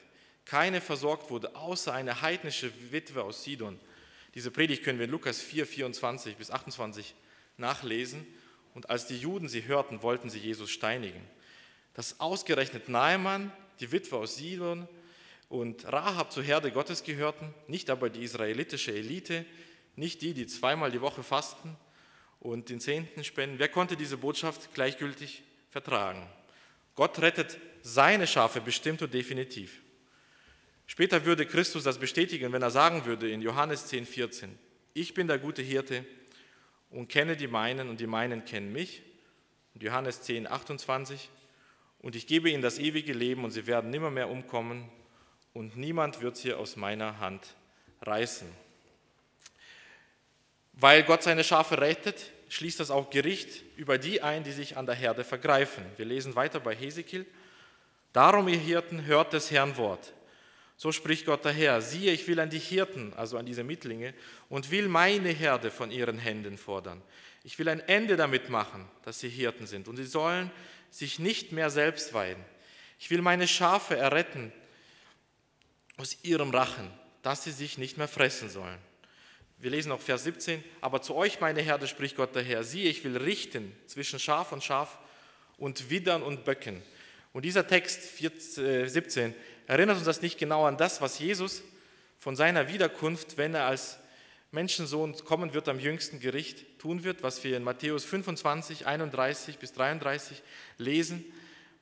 keine 0.45 0.81
versorgt 0.81 1.29
wurde, 1.29 1.55
außer 1.55 1.93
eine 1.93 2.21
heidnische 2.21 2.71
Witwe 2.91 3.23
aus 3.23 3.43
Sidon. 3.43 3.79
Diese 4.35 4.51
Predigt 4.51 4.83
können 4.83 4.99
wir 4.99 5.05
in 5.05 5.11
Lukas 5.11 5.39
4, 5.39 5.65
24 5.65 6.35
bis 6.35 6.51
28 6.51 7.15
nachlesen. 7.57 8.25
Und 8.73 8.89
als 8.89 9.05
die 9.05 9.17
Juden 9.17 9.47
sie 9.47 9.65
hörten, 9.65 10.01
wollten 10.01 10.29
sie 10.29 10.39
Jesus 10.39 10.71
steinigen. 10.71 11.21
Dass 11.93 12.19
ausgerechnet 12.19 12.89
Naaman, 12.89 13.51
die 13.79 13.91
Witwe 13.91 14.17
aus 14.17 14.35
Sidon 14.35 14.87
und 15.47 15.85
Rahab 15.85 16.31
zur 16.31 16.43
Herde 16.43 16.71
Gottes 16.71 17.03
gehörten, 17.03 17.53
nicht 17.67 17.91
aber 17.91 18.09
die 18.09 18.23
israelitische 18.23 18.93
Elite, 18.93 19.45
nicht 19.95 20.21
die, 20.21 20.33
die 20.33 20.47
zweimal 20.47 20.91
die 20.91 21.01
Woche 21.01 21.23
fasten 21.23 21.75
und 22.39 22.69
den 22.69 22.79
Zehnten 22.79 23.23
spenden. 23.23 23.59
Wer 23.59 23.69
konnte 23.69 23.95
diese 23.95 24.17
Botschaft 24.17 24.73
gleichgültig 24.73 25.43
vertragen? 25.69 26.27
Gott 26.95 27.19
rettet 27.19 27.57
seine 27.81 28.27
Schafe 28.27 28.61
bestimmt 28.61 29.01
und 29.01 29.13
definitiv. 29.13 29.81
Später 30.85 31.25
würde 31.25 31.45
Christus 31.45 31.83
das 31.83 31.97
bestätigen, 31.97 32.51
wenn 32.51 32.61
er 32.61 32.71
sagen 32.71 33.05
würde 33.05 33.29
in 33.29 33.41
Johannes 33.41 33.87
10, 33.87 34.05
14, 34.05 34.57
ich 34.93 35.13
bin 35.13 35.27
der 35.27 35.39
gute 35.39 35.61
Hirte 35.61 36.05
und 36.91 37.07
kenne 37.07 37.35
die 37.35 37.47
meinen 37.47 37.89
und 37.89 37.99
die 37.99 38.07
meinen 38.07 38.45
kennen 38.45 38.71
mich. 38.71 39.01
Und 39.73 39.81
Johannes 39.81 40.21
10, 40.21 40.45
28, 40.45 41.29
und 41.99 42.15
ich 42.15 42.27
gebe 42.27 42.49
ihnen 42.49 42.61
das 42.61 42.77
ewige 42.77 43.13
Leben 43.13 43.43
und 43.43 43.51
sie 43.51 43.65
werden 43.65 43.89
nimmer 43.89 44.11
mehr 44.11 44.29
umkommen 44.29 44.87
und 45.53 45.77
niemand 45.77 46.21
wird 46.21 46.37
sie 46.37 46.53
aus 46.53 46.75
meiner 46.75 47.19
Hand 47.19 47.55
reißen. 48.01 48.47
Weil 50.73 51.03
Gott 51.03 51.23
seine 51.23 51.43
Schafe 51.43 51.79
rettet, 51.79 52.31
schließt 52.49 52.79
das 52.79 52.91
auch 52.91 53.09
Gericht 53.09 53.63
über 53.77 53.97
die 53.97 54.21
ein, 54.21 54.43
die 54.43 54.51
sich 54.51 54.77
an 54.77 54.85
der 54.85 54.95
Herde 54.95 55.23
vergreifen. 55.23 55.83
Wir 55.97 56.05
lesen 56.05 56.35
weiter 56.35 56.59
bei 56.59 56.75
Hesekiel. 56.75 57.25
Darum, 58.11 58.47
ihr 58.47 58.57
Hirten, 58.57 59.05
hört 59.05 59.33
des 59.33 59.49
Herrn 59.51 59.77
Wort. 59.77 60.13
So 60.77 60.91
spricht 60.91 61.25
Gott 61.25 61.45
daher, 61.45 61.81
siehe, 61.81 62.11
ich 62.11 62.27
will 62.27 62.39
an 62.39 62.49
die 62.49 62.59
Hirten, 62.59 63.13
also 63.13 63.37
an 63.37 63.45
diese 63.45 63.63
Mittlinge, 63.63 64.13
und 64.49 64.71
will 64.71 64.87
meine 64.87 65.29
Herde 65.29 65.71
von 65.71 65.91
ihren 65.91 66.17
Händen 66.17 66.57
fordern. 66.57 67.01
Ich 67.43 67.57
will 67.59 67.69
ein 67.69 67.79
Ende 67.81 68.17
damit 68.17 68.49
machen, 68.49 68.87
dass 69.03 69.19
sie 69.19 69.29
Hirten 69.29 69.67
sind, 69.67 69.87
und 69.87 69.95
sie 69.95 70.05
sollen 70.05 70.51
sich 70.89 71.19
nicht 71.19 71.51
mehr 71.51 71.69
selbst 71.69 72.13
weiden. 72.13 72.43
Ich 72.99 73.09
will 73.09 73.21
meine 73.21 73.47
Schafe 73.47 73.97
erretten 73.97 74.51
aus 75.97 76.17
ihrem 76.23 76.51
Rachen, 76.51 76.91
dass 77.21 77.43
sie 77.43 77.51
sich 77.51 77.77
nicht 77.77 77.97
mehr 77.97 78.07
fressen 78.07 78.49
sollen. 78.49 78.79
Wir 79.63 79.71
lesen 79.71 79.87
noch 79.87 80.01
Vers 80.01 80.25
17, 80.25 80.61
aber 80.81 81.01
zu 81.01 81.15
euch, 81.15 81.39
meine 81.39 81.61
Herde, 81.61 81.87
spricht 81.87 82.17
Gott 82.17 82.35
daher, 82.35 82.65
siehe, 82.65 82.89
ich 82.89 83.01
will 83.05 83.15
richten 83.15 83.73
zwischen 83.87 84.19
Schaf 84.19 84.51
und 84.51 84.61
Schaf 84.61 84.97
und 85.57 85.89
Widdern 85.89 86.21
und 86.21 86.43
Böcken. 86.43 86.81
Und 87.31 87.45
dieser 87.45 87.65
Text 87.65 88.17
17 88.17 89.33
erinnert 89.65 89.95
uns 89.95 90.05
das 90.05 90.21
nicht 90.21 90.37
genau 90.37 90.65
an 90.65 90.75
das, 90.75 90.99
was 90.99 91.17
Jesus 91.17 91.63
von 92.19 92.35
seiner 92.35 92.67
Wiederkunft, 92.67 93.37
wenn 93.37 93.55
er 93.55 93.67
als 93.67 93.99
Menschensohn 94.51 95.15
kommen 95.23 95.53
wird 95.53 95.69
am 95.69 95.79
jüngsten 95.79 96.19
Gericht, 96.19 96.77
tun 96.77 97.05
wird, 97.05 97.23
was 97.23 97.41
wir 97.45 97.55
in 97.55 97.63
Matthäus 97.63 98.03
25, 98.03 98.85
31 98.85 99.59
bis 99.59 99.71
33 99.71 100.43
lesen. 100.77 101.23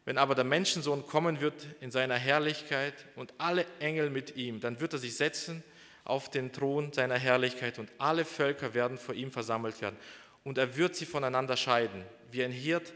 Wenn 0.06 0.20
aber 0.20 0.36
der 0.36 0.44
Menschensohn 0.44 1.08
kommen 1.08 1.42
wird 1.42 1.66
in 1.80 1.90
seiner 1.90 2.18
Herrlichkeit 2.18 2.94
und 3.16 3.34
alle 3.40 3.66
Engel 3.80 4.12
mit 4.12 4.36
ihm, 4.36 4.60
dann 4.60 4.80
wird 4.80 4.94
er 4.94 5.00
sich 5.00 5.18
setzen 5.18 5.64
auf 6.04 6.30
den 6.30 6.52
Thron 6.52 6.92
seiner 6.94 7.18
Herrlichkeit 7.18 7.80
und 7.80 7.90
alle 7.98 8.26
Völker 8.26 8.74
werden 8.74 8.98
vor 8.98 9.16
ihm 9.16 9.32
versammelt 9.32 9.82
werden. 9.82 9.98
Und 10.44 10.58
er 10.58 10.76
wird 10.76 10.96
sie 10.96 11.06
voneinander 11.06 11.56
scheiden, 11.56 12.04
wie 12.32 12.44
ein 12.44 12.52
Hirt 12.52 12.94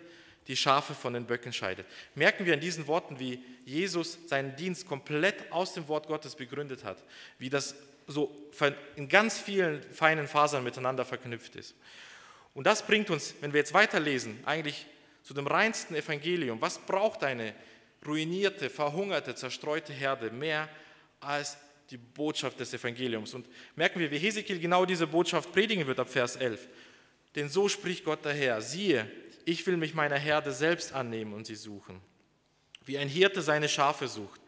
die 0.48 0.56
Schafe 0.56 0.94
von 0.94 1.14
den 1.14 1.26
Böcken 1.26 1.54
scheidet. 1.54 1.88
Merken 2.14 2.46
wir 2.46 2.54
in 2.54 2.60
diesen 2.60 2.88
Worten, 2.88 3.20
wie 3.20 3.44
Jesus 3.66 4.18
seinen 4.28 4.56
Dienst 4.56 4.88
komplett 4.88 5.52
aus 5.52 5.74
dem 5.74 5.88
Wort 5.88 6.08
Gottes 6.08 6.36
begründet 6.36 6.84
hat, 6.84 7.04
wie 7.40 7.50
das 7.50 7.76
so 8.08 8.36
in 8.96 9.10
ganz 9.10 9.40
vielen 9.40 9.82
feinen 9.92 10.28
Fasern 10.28 10.64
miteinander 10.64 11.06
verknüpft 11.06 11.56
ist. 11.56 11.76
Und 12.54 12.68
das 12.68 12.86
bringt 12.86 13.10
uns, 13.10 13.34
wenn 13.42 13.54
wir 13.54 13.60
jetzt 13.60 13.74
weiterlesen, 13.74 14.40
eigentlich 14.46 14.86
zu 15.24 15.34
dem 15.34 15.48
reinsten 15.48 15.96
Evangelium. 15.96 16.62
Was 16.62 16.78
braucht 16.78 17.24
eine 17.24 17.54
ruinierte, 18.06 18.70
verhungerte, 18.70 19.34
zerstreute 19.34 19.92
Herde 19.92 20.30
mehr 20.30 20.70
als 21.20 21.58
die 21.90 21.98
Botschaft 21.98 22.60
des 22.60 22.74
Evangeliums? 22.74 23.34
Und 23.34 23.48
merken 23.76 24.00
wir, 24.00 24.12
wie 24.12 24.18
Hesekiel 24.18 24.60
genau 24.60 24.86
diese 24.86 25.08
Botschaft 25.08 25.52
predigen 25.52 25.88
wird 25.88 26.00
ab 26.00 26.10
Vers 26.10 26.36
11. 26.36 26.68
Denn 27.36 27.50
so 27.50 27.68
spricht 27.68 28.06
Gott 28.06 28.20
daher, 28.24 28.62
siehe, 28.62 29.10
ich 29.46 29.66
will 29.68 29.78
mich 29.78 29.94
meiner 29.94 30.18
Herde 30.18 30.52
selbst 30.52 30.94
annehmen 30.94 31.34
und 31.34 31.46
sie 31.46 31.56
suchen. 31.56 32.02
Wie 32.86 32.98
ein 32.98 33.10
Hirte 33.10 33.42
seine 33.42 33.70
Schafe 33.70 34.08
sucht, 34.08 34.42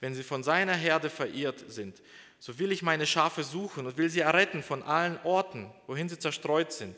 wenn 0.00 0.14
sie 0.14 0.22
von 0.22 0.42
seiner 0.42 0.74
Herde 0.74 1.10
verirrt 1.10 1.64
sind, 1.68 2.02
so 2.38 2.58
will 2.58 2.72
ich 2.72 2.82
meine 2.82 3.06
Schafe 3.06 3.44
suchen 3.44 3.86
und 3.86 3.96
will 3.96 4.10
sie 4.10 4.20
erretten 4.20 4.62
von 4.62 4.82
allen 4.82 5.18
Orten, 5.22 5.70
wohin 5.86 6.08
sie 6.08 6.18
zerstreut 6.18 6.72
sind. 6.72 6.96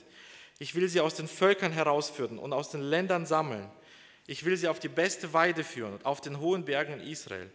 Ich 0.59 0.74
will 0.74 0.88
sie 0.88 1.00
aus 1.00 1.16
den 1.16 1.28
Völkern 1.28 1.72
herausführen 1.72 2.38
und 2.38 2.52
aus 2.52 2.70
den 2.70 2.80
Ländern 2.80 3.26
sammeln. 3.26 3.70
Ich 4.26 4.44
will 4.44 4.57
sie 4.57 4.68
auf 4.68 4.80
die 4.80 4.88
beste 4.88 5.35
Weide 5.35 5.62
führen 5.62 5.94
und 5.94 6.07
auf 6.07 6.22
den 6.22 6.40
hohen 6.40 6.64
Bergen 6.64 6.94
in 6.94 7.07
Israel. 7.07 7.50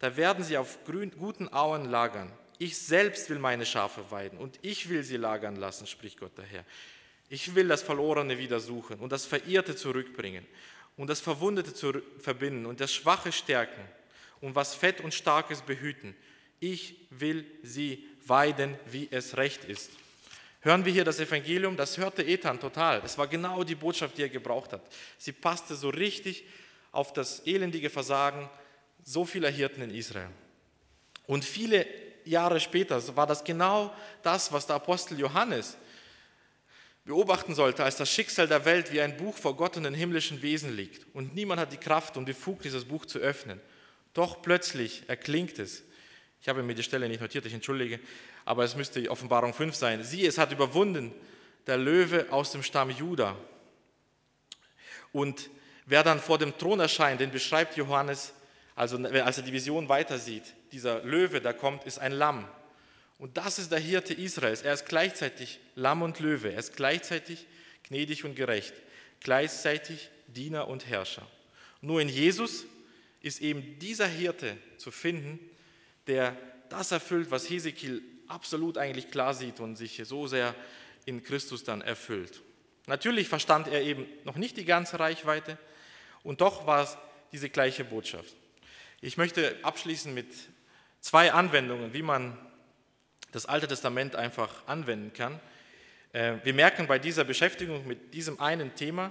Da 0.00 0.16
werden 0.16 0.42
sie 0.42 0.56
auf 0.56 0.82
grün, 0.84 1.12
guten 1.16 1.52
Auen 1.52 1.84
lagern. 1.84 2.32
Ich 2.58 2.76
selbst 2.76 3.30
will 3.30 3.38
meine 3.38 3.64
Schafe 3.64 4.10
weiden 4.10 4.38
und 4.38 4.58
ich 4.62 4.88
will 4.88 5.02
sie 5.02 5.16
lagern 5.16 5.56
lassen, 5.56 5.86
spricht 5.86 6.18
Gott 6.18 6.32
daher. 6.34 6.64
Ich 7.28 7.54
will 7.54 7.68
das 7.68 7.82
Verlorene 7.82 8.38
wieder 8.38 8.60
suchen 8.60 8.98
und 8.98 9.12
das 9.12 9.24
Verirrte 9.24 9.76
zurückbringen 9.76 10.46
und 10.96 11.08
das 11.08 11.20
Verwundete 11.20 11.72
zu 11.74 12.02
verbinden 12.18 12.66
und 12.66 12.80
das 12.80 12.92
Schwache 12.92 13.30
stärken 13.30 13.82
und 14.40 14.54
was 14.54 14.74
Fett 14.74 15.00
und 15.00 15.14
Starkes 15.14 15.62
behüten. 15.62 16.16
Ich 16.60 17.06
will 17.10 17.46
sie 17.62 18.06
weiden, 18.26 18.76
wie 18.90 19.08
es 19.10 19.36
recht 19.36 19.64
ist. 19.64 19.90
Hören 20.60 20.84
wir 20.84 20.92
hier 20.92 21.04
das 21.04 21.20
Evangelium, 21.20 21.76
das 21.76 21.98
hörte 21.98 22.22
Ethan 22.22 22.58
total. 22.58 23.00
Das 23.00 23.16
war 23.16 23.28
genau 23.28 23.64
die 23.64 23.74
Botschaft, 23.74 24.18
die 24.18 24.22
er 24.22 24.28
gebraucht 24.28 24.72
hat. 24.72 24.82
Sie 25.18 25.32
passte 25.32 25.74
so 25.74 25.90
richtig 25.90 26.44
auf 26.92 27.12
das 27.12 27.40
elendige 27.46 27.90
Versagen 27.90 28.48
so 29.12 29.24
vieler 29.24 29.50
Hirten 29.50 29.82
in 29.82 29.90
Israel. 29.90 30.30
Und 31.26 31.44
viele 31.44 31.84
Jahre 32.24 32.60
später 32.60 33.16
war 33.16 33.26
das 33.26 33.42
genau 33.42 33.92
das, 34.22 34.52
was 34.52 34.66
der 34.66 34.76
Apostel 34.76 35.18
Johannes 35.18 35.76
beobachten 37.04 37.56
sollte, 37.56 37.82
als 37.82 37.96
das 37.96 38.08
Schicksal 38.08 38.46
der 38.46 38.64
Welt 38.64 38.92
wie 38.92 39.00
ein 39.00 39.16
Buch 39.16 39.36
vor 39.36 39.56
Gott 39.56 39.76
und 39.76 39.82
den 39.82 39.94
himmlischen 39.94 40.42
Wesen 40.42 40.76
liegt. 40.76 41.12
Und 41.12 41.34
niemand 41.34 41.60
hat 41.60 41.72
die 41.72 41.76
Kraft 41.76 42.16
und 42.16 42.32
Fug, 42.34 42.62
dieses 42.62 42.84
Buch 42.84 43.04
zu 43.04 43.18
öffnen. 43.18 43.60
Doch 44.14 44.42
plötzlich 44.42 45.02
erklingt 45.08 45.58
es. 45.58 45.82
Ich 46.40 46.48
habe 46.48 46.62
mir 46.62 46.74
die 46.74 46.84
Stelle 46.84 47.08
nicht 47.08 47.20
notiert, 47.20 47.46
ich 47.46 47.52
entschuldige, 47.52 47.98
aber 48.44 48.62
es 48.62 48.76
müsste 48.76 49.10
Offenbarung 49.10 49.52
5 49.52 49.74
sein. 49.74 50.04
Sieh, 50.04 50.24
es 50.24 50.38
hat 50.38 50.52
überwunden, 50.52 51.12
der 51.66 51.78
Löwe 51.78 52.26
aus 52.30 52.52
dem 52.52 52.62
Stamm 52.62 52.90
Juda. 52.90 53.36
Und 55.12 55.50
wer 55.86 56.04
dann 56.04 56.20
vor 56.20 56.38
dem 56.38 56.56
Thron 56.56 56.78
erscheint, 56.78 57.20
den 57.20 57.32
beschreibt 57.32 57.76
Johannes, 57.76 58.34
also 58.80 58.96
als 58.96 59.36
er 59.36 59.42
die 59.42 59.52
Vision 59.52 59.90
weitersieht, 59.90 60.54
dieser 60.72 61.02
Löwe, 61.04 61.42
der 61.42 61.52
kommt, 61.52 61.84
ist 61.84 61.98
ein 61.98 62.12
Lamm. 62.12 62.48
Und 63.18 63.36
das 63.36 63.58
ist 63.58 63.70
der 63.70 63.78
Hirte 63.78 64.14
Israels. 64.14 64.62
Er 64.62 64.72
ist 64.72 64.86
gleichzeitig 64.86 65.60
Lamm 65.74 66.00
und 66.00 66.18
Löwe. 66.18 66.50
Er 66.52 66.60
ist 66.60 66.76
gleichzeitig 66.76 67.44
gnädig 67.82 68.24
und 68.24 68.36
gerecht. 68.36 68.72
Gleichzeitig 69.20 70.08
Diener 70.28 70.66
und 70.66 70.88
Herrscher. 70.88 71.26
Nur 71.82 72.00
in 72.00 72.08
Jesus 72.08 72.64
ist 73.20 73.42
eben 73.42 73.78
dieser 73.80 74.06
Hirte 74.06 74.56
zu 74.78 74.90
finden, 74.90 75.38
der 76.06 76.34
das 76.70 76.90
erfüllt, 76.90 77.30
was 77.30 77.50
Hesekiel 77.50 78.00
absolut 78.28 78.78
eigentlich 78.78 79.10
klar 79.10 79.34
sieht 79.34 79.60
und 79.60 79.76
sich 79.76 80.00
so 80.04 80.26
sehr 80.26 80.54
in 81.04 81.22
Christus 81.22 81.64
dann 81.64 81.82
erfüllt. 81.82 82.40
Natürlich 82.86 83.28
verstand 83.28 83.68
er 83.68 83.82
eben 83.82 84.06
noch 84.24 84.36
nicht 84.36 84.56
die 84.56 84.64
ganze 84.64 84.98
Reichweite 84.98 85.58
und 86.22 86.40
doch 86.40 86.66
war 86.66 86.84
es 86.84 86.96
diese 87.30 87.50
gleiche 87.50 87.84
Botschaft. 87.84 88.39
Ich 89.02 89.16
möchte 89.16 89.56
abschließen 89.62 90.12
mit 90.12 90.26
zwei 91.00 91.32
Anwendungen, 91.32 91.94
wie 91.94 92.02
man 92.02 92.36
das 93.32 93.46
Alte 93.46 93.66
Testament 93.66 94.14
einfach 94.14 94.50
anwenden 94.66 95.14
kann. 95.14 95.40
Äh, 96.12 96.34
wir 96.42 96.52
merken 96.52 96.86
bei 96.86 96.98
dieser 96.98 97.24
Beschäftigung 97.24 97.86
mit 97.86 98.12
diesem 98.12 98.38
einen 98.38 98.74
Thema, 98.74 99.10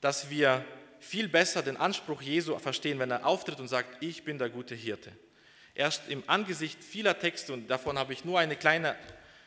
dass 0.00 0.30
wir 0.30 0.64
viel 0.98 1.28
besser 1.28 1.62
den 1.62 1.76
Anspruch 1.76 2.22
Jesu 2.22 2.58
verstehen, 2.58 2.98
wenn 2.98 3.12
er 3.12 3.24
auftritt 3.24 3.60
und 3.60 3.68
sagt, 3.68 4.02
ich 4.02 4.24
bin 4.24 4.36
der 4.36 4.50
gute 4.50 4.74
Hirte. 4.74 5.12
Erst 5.76 6.08
im 6.08 6.24
Angesicht 6.26 6.82
vieler 6.82 7.16
Texte, 7.16 7.52
und 7.52 7.68
davon 7.68 7.96
habe 7.96 8.12
ich 8.12 8.24
nur 8.24 8.40
eine 8.40 8.56
kleine 8.56 8.96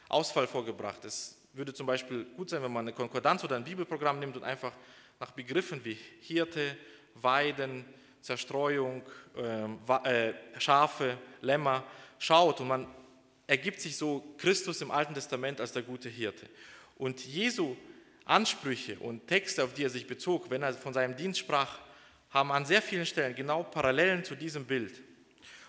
Auswahl 0.08 0.48
vorgebracht. 0.48 1.04
Es 1.04 1.36
würde 1.52 1.74
zum 1.74 1.88
Beispiel 1.88 2.24
gut 2.38 2.50
sein, 2.50 2.64
wenn 2.64 2.72
man 2.72 2.86
eine 2.86 2.94
Konkordanz 2.94 3.44
oder 3.44 3.58
ein 3.58 3.66
Bibelprogramm 3.66 4.18
nimmt 4.20 4.38
und 4.38 4.46
einfach 4.46 4.72
nach 5.20 5.32
Begriffen 5.32 5.84
wie 5.84 5.98
Hirte, 6.22 6.78
Weiden, 7.16 7.84
Zerstreuung, 8.22 9.04
äh, 9.36 10.34
Schafe, 10.60 11.18
Lämmer 11.42 11.84
schaut 12.20 12.60
und 12.62 12.68
man 12.68 12.88
ergibt 13.48 13.82
sich 13.82 13.98
so 13.98 14.36
Christus 14.38 14.82
im 14.82 14.92
Alten 14.92 15.14
Testament 15.14 15.60
als 15.60 15.72
der 15.74 15.82
gute 15.82 16.10
Hirte. 16.10 16.48
Und 16.98 17.26
Jesu 17.26 17.76
Ansprüche 18.26 18.98
und 19.00 19.28
Texte, 19.28 19.64
auf 19.64 19.74
die 19.74 19.84
er 19.84 19.90
sich 19.90 20.08
bezog, 20.08 20.50
wenn 20.50 20.64
er 20.64 20.74
von 20.74 20.94
seinem 20.94 21.16
Dienst 21.16 21.40
sprach, 21.40 21.80
haben 22.30 22.52
an 22.52 22.66
sehr 22.66 22.82
vielen 22.82 23.06
Stellen 23.06 23.36
genau 23.36 23.64
Parallelen 23.64 24.24
zu 24.24 24.36
diesem 24.36 24.66
Bild. 24.66 25.02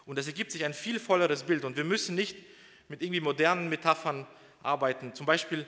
Und 0.07 0.19
es 0.19 0.27
ergibt 0.27 0.53
sich 0.53 0.65
ein 0.65 0.75
viel 0.75 1.01
volleres 1.01 1.43
Bild. 1.43 1.65
Und 1.65 1.77
wir 1.77 1.85
müssen 1.85 2.15
nicht 2.15 2.37
mit 2.89 3.03
irgendwie 3.03 3.21
modernen 3.21 3.69
Metaphern 3.69 4.27
arbeiten. 4.63 5.15
Zum 5.15 5.27
Beispiel 5.27 5.67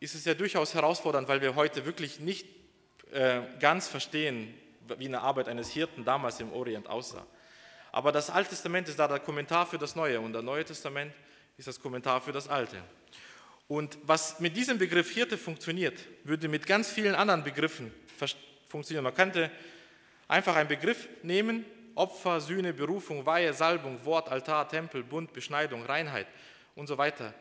ist 0.00 0.14
es 0.14 0.24
ja 0.24 0.34
durchaus 0.34 0.74
herausfordernd, 0.74 1.28
weil 1.28 1.42
wir 1.42 1.54
heute 1.54 1.84
wirklich 1.84 2.20
nicht 2.20 2.46
äh, 3.12 3.40
ganz 3.60 3.88
verstehen, 3.88 4.54
wie 4.98 5.06
eine 5.06 5.20
Arbeit 5.20 5.48
eines 5.48 5.70
Hirten 5.70 6.04
damals 6.04 6.40
im 6.40 6.52
Orient 6.52 6.88
aussah. 6.88 7.26
Aber 7.92 8.10
das 8.10 8.30
Alte 8.30 8.50
Testament 8.50 8.88
ist 8.88 8.98
da 8.98 9.06
der 9.06 9.20
Kommentar 9.20 9.66
für 9.66 9.78
das 9.78 9.94
Neue 9.94 10.20
und 10.20 10.32
das 10.32 10.42
Neue 10.42 10.64
Testament 10.64 11.12
ist 11.56 11.68
das 11.68 11.80
Kommentar 11.80 12.20
für 12.20 12.32
das 12.32 12.48
Alte. 12.48 12.82
Und 13.68 13.98
was 14.02 14.40
mit 14.40 14.56
diesem 14.56 14.78
Begriff 14.78 15.10
Hirte 15.10 15.38
funktioniert, 15.38 15.98
würde 16.24 16.48
mit 16.48 16.66
ganz 16.66 16.90
vielen 16.90 17.14
anderen 17.14 17.44
Begriffen 17.44 17.92
funktionieren. 18.68 19.04
Man 19.04 19.14
könnte 19.14 19.50
einfach 20.28 20.56
einen 20.56 20.68
Begriff 20.68 21.08
nehmen, 21.22 21.64
Opfer, 21.94 22.40
Sühne, 22.40 22.72
Berufung, 22.72 23.24
Weihe, 23.26 23.52
Salbung, 23.52 24.02
Wort, 24.04 24.30
Altar, 24.30 24.68
Tempel, 24.68 25.02
Bund, 25.02 25.32
Beschneidung, 25.32 25.84
Reinheit 25.84 26.26
und 26.74 26.86
so 26.86 26.96
weiter. 26.96 27.34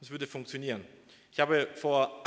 Das 0.00 0.10
würde 0.10 0.26
funktionieren. 0.26 0.84
Ich 1.32 1.40
habe 1.40 1.68
vor 1.74 2.22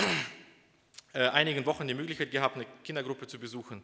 äh, 1.13 1.27
einigen 1.29 1.65
Wochen 1.65 1.87
die 1.87 1.93
Möglichkeit 1.93 2.31
gehabt, 2.31 2.55
eine 2.55 2.65
Kindergruppe 2.83 3.27
zu 3.27 3.39
besuchen. 3.39 3.83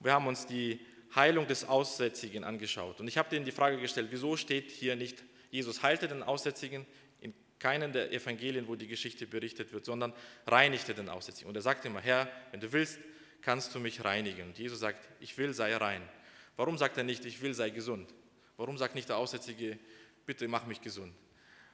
Wir 0.00 0.12
haben 0.12 0.26
uns 0.26 0.46
die 0.46 0.80
Heilung 1.14 1.46
des 1.46 1.64
Aussätzigen 1.64 2.44
angeschaut. 2.44 3.00
Und 3.00 3.08
ich 3.08 3.18
habe 3.18 3.28
denen 3.28 3.44
die 3.44 3.52
Frage 3.52 3.78
gestellt, 3.78 4.08
wieso 4.10 4.36
steht 4.36 4.70
hier 4.70 4.96
nicht, 4.96 5.22
Jesus 5.50 5.82
heilte 5.82 6.08
den 6.08 6.22
Aussätzigen 6.22 6.86
in 7.20 7.34
keinem 7.58 7.92
der 7.92 8.12
Evangelien, 8.12 8.68
wo 8.68 8.76
die 8.76 8.86
Geschichte 8.86 9.26
berichtet 9.26 9.72
wird, 9.72 9.84
sondern 9.84 10.12
reinigte 10.46 10.94
den 10.94 11.08
Aussätzigen. 11.08 11.48
Und 11.48 11.56
er 11.56 11.62
sagte 11.62 11.88
immer, 11.88 12.00
Herr, 12.00 12.30
wenn 12.52 12.60
du 12.60 12.72
willst, 12.72 12.98
kannst 13.42 13.74
du 13.74 13.80
mich 13.80 14.04
reinigen. 14.04 14.48
Und 14.48 14.58
Jesus 14.58 14.80
sagt, 14.80 15.08
ich 15.20 15.36
will, 15.36 15.52
sei 15.52 15.76
rein. 15.76 16.02
Warum 16.56 16.78
sagt 16.78 16.96
er 16.96 17.04
nicht, 17.04 17.24
ich 17.24 17.42
will, 17.42 17.54
sei 17.54 17.70
gesund? 17.70 18.14
Warum 18.56 18.78
sagt 18.78 18.94
nicht 18.94 19.08
der 19.08 19.16
Aussätzige, 19.16 19.78
bitte 20.26 20.46
mach 20.46 20.66
mich 20.66 20.80
gesund? 20.80 21.14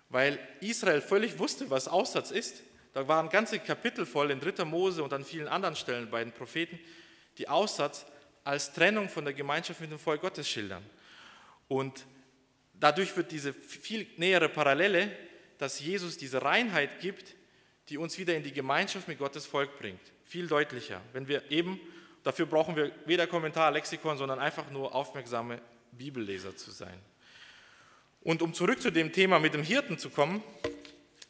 Weil 0.09 0.39
Israel 0.61 1.01
völlig 1.01 1.39
wusste, 1.39 1.69
was 1.69 1.89
Aussatz 1.89 2.31
ist. 2.31 2.63
Da 2.93 3.09
waren 3.09 3.29
ganze 3.29 3.59
Kapitel 3.59 4.07
voll 4.07 4.31
in 4.31 4.41
3. 4.41 4.65
Mose 4.65 5.03
und 5.03 5.13
an 5.13 5.25
vielen 5.25 5.49
anderen 5.49 5.77
Stellen 5.77 6.09
bei 6.09 6.23
den 6.25 6.33
Propheten, 6.33 6.79
die 7.37 7.49
Aussatz 7.49 8.07
als 8.47 8.73
Trennung 8.73 9.09
von 9.09 9.25
der 9.25 9.35
Gemeinschaft 9.35 9.81
mit 9.81 9.91
dem 9.91 9.99
Volk 9.99 10.21
Gottes 10.21 10.49
schildern. 10.49 10.85
Und 11.67 12.07
dadurch 12.75 13.17
wird 13.17 13.33
diese 13.33 13.53
viel 13.53 14.07
nähere 14.17 14.49
Parallele, 14.49 15.11
dass 15.59 15.81
Jesus 15.81 16.17
diese 16.17 16.43
Reinheit 16.43 17.01
gibt, 17.01 17.35
die 17.89 17.99
uns 17.99 18.19
wieder 18.19 18.37
in 18.37 18.45
die 18.45 18.53
Gemeinschaft 18.53 19.09
mit 19.09 19.19
Gottes 19.19 19.47
Volk 19.47 19.79
bringt, 19.79 20.01
viel 20.25 20.47
deutlicher. 20.47 21.01
Wenn 21.13 21.27
wir 21.27 21.51
eben, 21.51 21.81
dafür 22.23 22.47
brauchen 22.47 22.77
wir 22.77 22.93
weder 23.05 23.27
Kommentar, 23.27 23.73
Lexikon, 23.73 24.17
sondern 24.17 24.39
einfach 24.39 24.71
nur 24.71 24.95
aufmerksame 24.95 25.61
Bibelleser 25.93 26.57
zu 26.57 26.71
sein. 26.71 26.99
Und 28.23 28.43
um 28.43 28.55
zurück 28.55 28.81
zu 28.81 28.91
dem 28.91 29.13
Thema 29.13 29.41
mit 29.41 29.55
dem 29.55 29.63
Hirten 29.63 29.99
zu 29.99 30.11
kommen, 30.11 30.43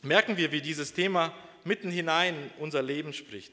merken 0.03 0.37
wir, 0.37 0.53
wie 0.53 0.61
dieses 0.61 0.93
Thema 0.93 1.35
mitten 1.65 1.91
hinein 1.91 2.35
in 2.35 2.51
unser 2.59 2.83
Leben 2.83 3.13
spricht. 3.13 3.53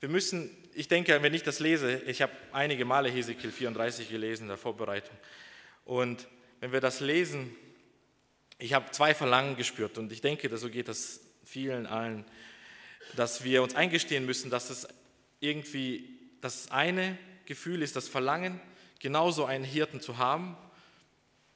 Wir 0.00 0.08
müssen, 0.08 0.50
ich 0.74 0.88
denke, 0.88 1.22
wenn 1.22 1.34
ich 1.34 1.42
das 1.42 1.58
lese, 1.58 2.00
ich 2.06 2.22
habe 2.22 2.32
einige 2.52 2.84
Male 2.84 3.10
Hesekiel 3.10 3.52
34 3.52 4.08
gelesen 4.08 4.44
in 4.44 4.48
der 4.48 4.56
Vorbereitung. 4.56 5.16
Und 5.84 6.26
wenn 6.60 6.72
wir 6.72 6.80
das 6.80 7.00
lesen, 7.00 7.54
ich 8.58 8.74
habe 8.74 8.90
zwei 8.90 9.14
Verlangen 9.14 9.56
gespürt 9.56 9.98
und 9.98 10.12
ich 10.12 10.20
denke, 10.20 10.56
so 10.56 10.70
geht 10.70 10.88
das 10.88 11.20
vielen 11.44 11.86
allen, 11.86 12.24
dass 13.16 13.44
wir 13.44 13.62
uns 13.62 13.74
eingestehen 13.74 14.24
müssen, 14.24 14.50
dass 14.50 14.70
es 14.70 14.88
irgendwie 15.40 16.18
das 16.40 16.70
eine 16.70 17.18
Gefühl 17.44 17.82
ist, 17.82 17.96
das 17.96 18.08
Verlangen, 18.08 18.60
genauso 19.00 19.44
einen 19.44 19.64
Hirten 19.64 20.00
zu 20.00 20.18
haben, 20.18 20.56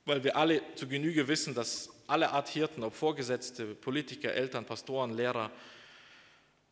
weil 0.05 0.25
wir 0.25 0.37
alle 0.37 0.61
zu 0.75 0.89
Genüge 0.89 1.29
wissen, 1.29 1.55
dass 1.55 1.91
alle 2.09 2.31
Art 2.31 2.49
Hirten, 2.49 2.83
ob 2.83 2.95
Vorgesetzte, 2.95 3.75
Politiker, 3.75 4.33
Eltern, 4.33 4.65
Pastoren, 4.65 5.17
Lehrer, 5.17 5.51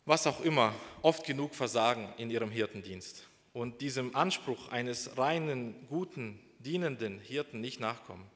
was 0.07 0.27
auch 0.27 0.41
immer, 0.41 0.75
oft 1.03 1.25
genug 1.25 1.55
versagen 1.55 2.13
in 2.19 2.31
ihrem 2.31 2.51
Hirtendienst 2.51 3.25
und 3.53 3.81
diesem 3.81 4.15
Anspruch 4.15 4.71
eines 4.71 5.17
reinen, 5.17 5.75
guten, 5.89 6.39
dienenden 6.59 7.21
Hirten 7.21 7.61
nicht 7.61 7.81
nachkommen. 7.81 8.27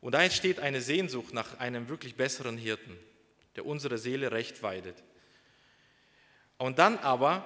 Und 0.00 0.12
da 0.12 0.22
entsteht 0.22 0.60
eine 0.60 0.80
Sehnsucht 0.80 1.32
nach 1.32 1.58
einem 1.58 1.88
wirklich 1.88 2.16
besseren 2.16 2.58
Hirten, 2.58 2.96
der 3.56 3.66
unsere 3.66 3.98
Seele 3.98 4.32
recht 4.32 4.62
weidet. 4.62 5.02
Und 6.58 6.78
dann 6.78 6.98
aber, 6.98 7.44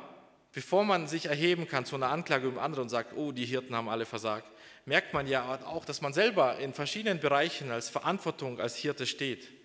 bevor 0.52 0.84
man 0.84 1.06
sich 1.06 1.26
erheben 1.26 1.68
kann 1.68 1.84
zu 1.84 1.96
einer 1.96 2.10
Anklage 2.10 2.48
um 2.48 2.58
andere 2.58 2.82
und 2.82 2.88
sagt, 2.88 3.14
oh, 3.16 3.32
die 3.32 3.46
Hirten 3.46 3.74
haben 3.74 3.88
alle 3.88 4.06
versagt, 4.06 4.50
merkt 4.84 5.14
man 5.14 5.26
ja 5.26 5.58
auch, 5.64 5.84
dass 5.84 6.00
man 6.00 6.12
selber 6.12 6.58
in 6.58 6.72
verschiedenen 6.72 7.20
Bereichen 7.20 7.70
als 7.70 7.88
Verantwortung 7.88 8.60
als 8.60 8.76
Hirte 8.76 9.06
steht 9.06 9.55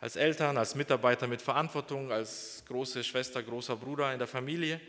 als 0.00 0.16
Eltern, 0.16 0.56
als 0.56 0.74
Mitarbeiter 0.74 1.26
mit 1.26 1.42
Verantwortung, 1.42 2.12
als 2.12 2.62
große 2.68 3.02
Schwester, 3.02 3.42
großer 3.42 3.76
Bruder 3.76 4.12
in 4.12 4.18
der 4.18 4.28
Familie. 4.28 4.80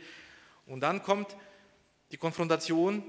Und 0.65 0.81
dann 0.81 1.01
kommt 1.01 1.35
die 2.11 2.17
Konfrontation, 2.17 3.03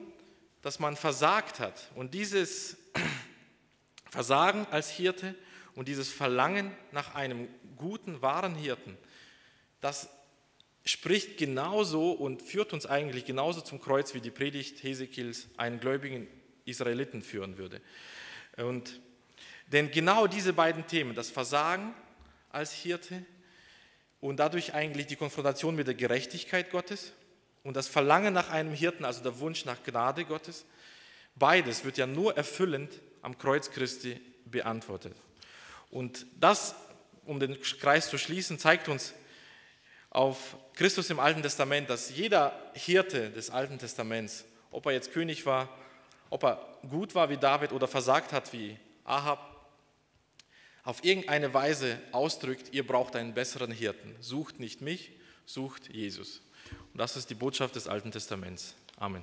dass 0.62 0.78
man 0.78 0.96
versagt 0.96 1.60
hat. 1.60 1.90
Und 1.94 2.14
dieses 2.14 2.76
Versagen 4.10 4.66
als 4.70 4.90
Hirte 4.90 5.34
und 5.74 5.88
dieses 5.88 6.10
Verlangen 6.10 6.72
nach 6.92 7.14
einem 7.14 7.48
guten, 7.76 8.22
wahren 8.22 8.54
Hirten, 8.54 8.96
das 9.80 10.08
spricht 10.84 11.36
genauso 11.36 12.12
und 12.12 12.42
führt 12.42 12.72
uns 12.72 12.86
eigentlich 12.86 13.26
genauso 13.26 13.60
zum 13.60 13.80
Kreuz, 13.80 14.14
wie 14.14 14.20
die 14.20 14.30
Predigt 14.30 14.82
Hesekils 14.82 15.48
einen 15.58 15.80
gläubigen 15.80 16.26
Israeliten 16.64 17.22
führen 17.22 17.58
würde. 17.58 17.80
Und 18.56 19.00
denn 19.72 19.90
genau 19.90 20.26
diese 20.26 20.52
beiden 20.52 20.86
Themen, 20.86 21.14
das 21.14 21.30
Versagen 21.30 21.94
als 22.50 22.72
Hirte 22.72 23.24
und 24.20 24.36
dadurch 24.38 24.74
eigentlich 24.74 25.06
die 25.06 25.16
Konfrontation 25.16 25.76
mit 25.76 25.86
der 25.86 25.94
Gerechtigkeit 25.94 26.70
Gottes 26.70 27.12
und 27.62 27.76
das 27.76 27.88
Verlangen 27.88 28.34
nach 28.34 28.50
einem 28.50 28.72
Hirten, 28.72 29.04
also 29.04 29.22
der 29.22 29.38
Wunsch 29.38 29.64
nach 29.64 29.82
Gnade 29.84 30.24
Gottes, 30.24 30.64
beides 31.36 31.84
wird 31.84 31.98
ja 31.98 32.06
nur 32.06 32.36
erfüllend 32.36 33.00
am 33.22 33.38
Kreuz 33.38 33.70
Christi 33.70 34.20
beantwortet. 34.44 35.16
Und 35.90 36.26
das, 36.38 36.74
um 37.24 37.40
den 37.40 37.60
Kreis 37.60 38.10
zu 38.10 38.18
schließen, 38.18 38.58
zeigt 38.58 38.88
uns 38.88 39.14
auf 40.10 40.56
Christus 40.74 41.10
im 41.10 41.20
Alten 41.20 41.42
Testament, 41.42 41.88
dass 41.88 42.10
jeder 42.10 42.52
Hirte 42.74 43.30
des 43.30 43.50
Alten 43.50 43.78
Testaments, 43.78 44.44
ob 44.70 44.86
er 44.86 44.92
jetzt 44.92 45.12
König 45.12 45.46
war, 45.46 45.68
ob 46.30 46.44
er 46.44 46.66
gut 46.88 47.14
war 47.14 47.28
wie 47.28 47.36
David 47.36 47.72
oder 47.72 47.86
versagt 47.86 48.32
hat 48.32 48.52
wie 48.52 48.76
Ahab, 49.04 49.49
auf 50.90 51.04
irgendeine 51.04 51.54
Weise 51.54 52.00
ausdrückt, 52.10 52.70
ihr 52.72 52.84
braucht 52.84 53.14
einen 53.14 53.32
besseren 53.32 53.70
Hirten. 53.70 54.16
Sucht 54.18 54.58
nicht 54.58 54.80
mich, 54.80 55.12
sucht 55.46 55.88
Jesus. 55.94 56.40
Und 56.92 56.98
das 56.98 57.16
ist 57.16 57.30
die 57.30 57.36
Botschaft 57.36 57.76
des 57.76 57.86
Alten 57.86 58.10
Testaments. 58.10 58.74
Amen. 58.96 59.22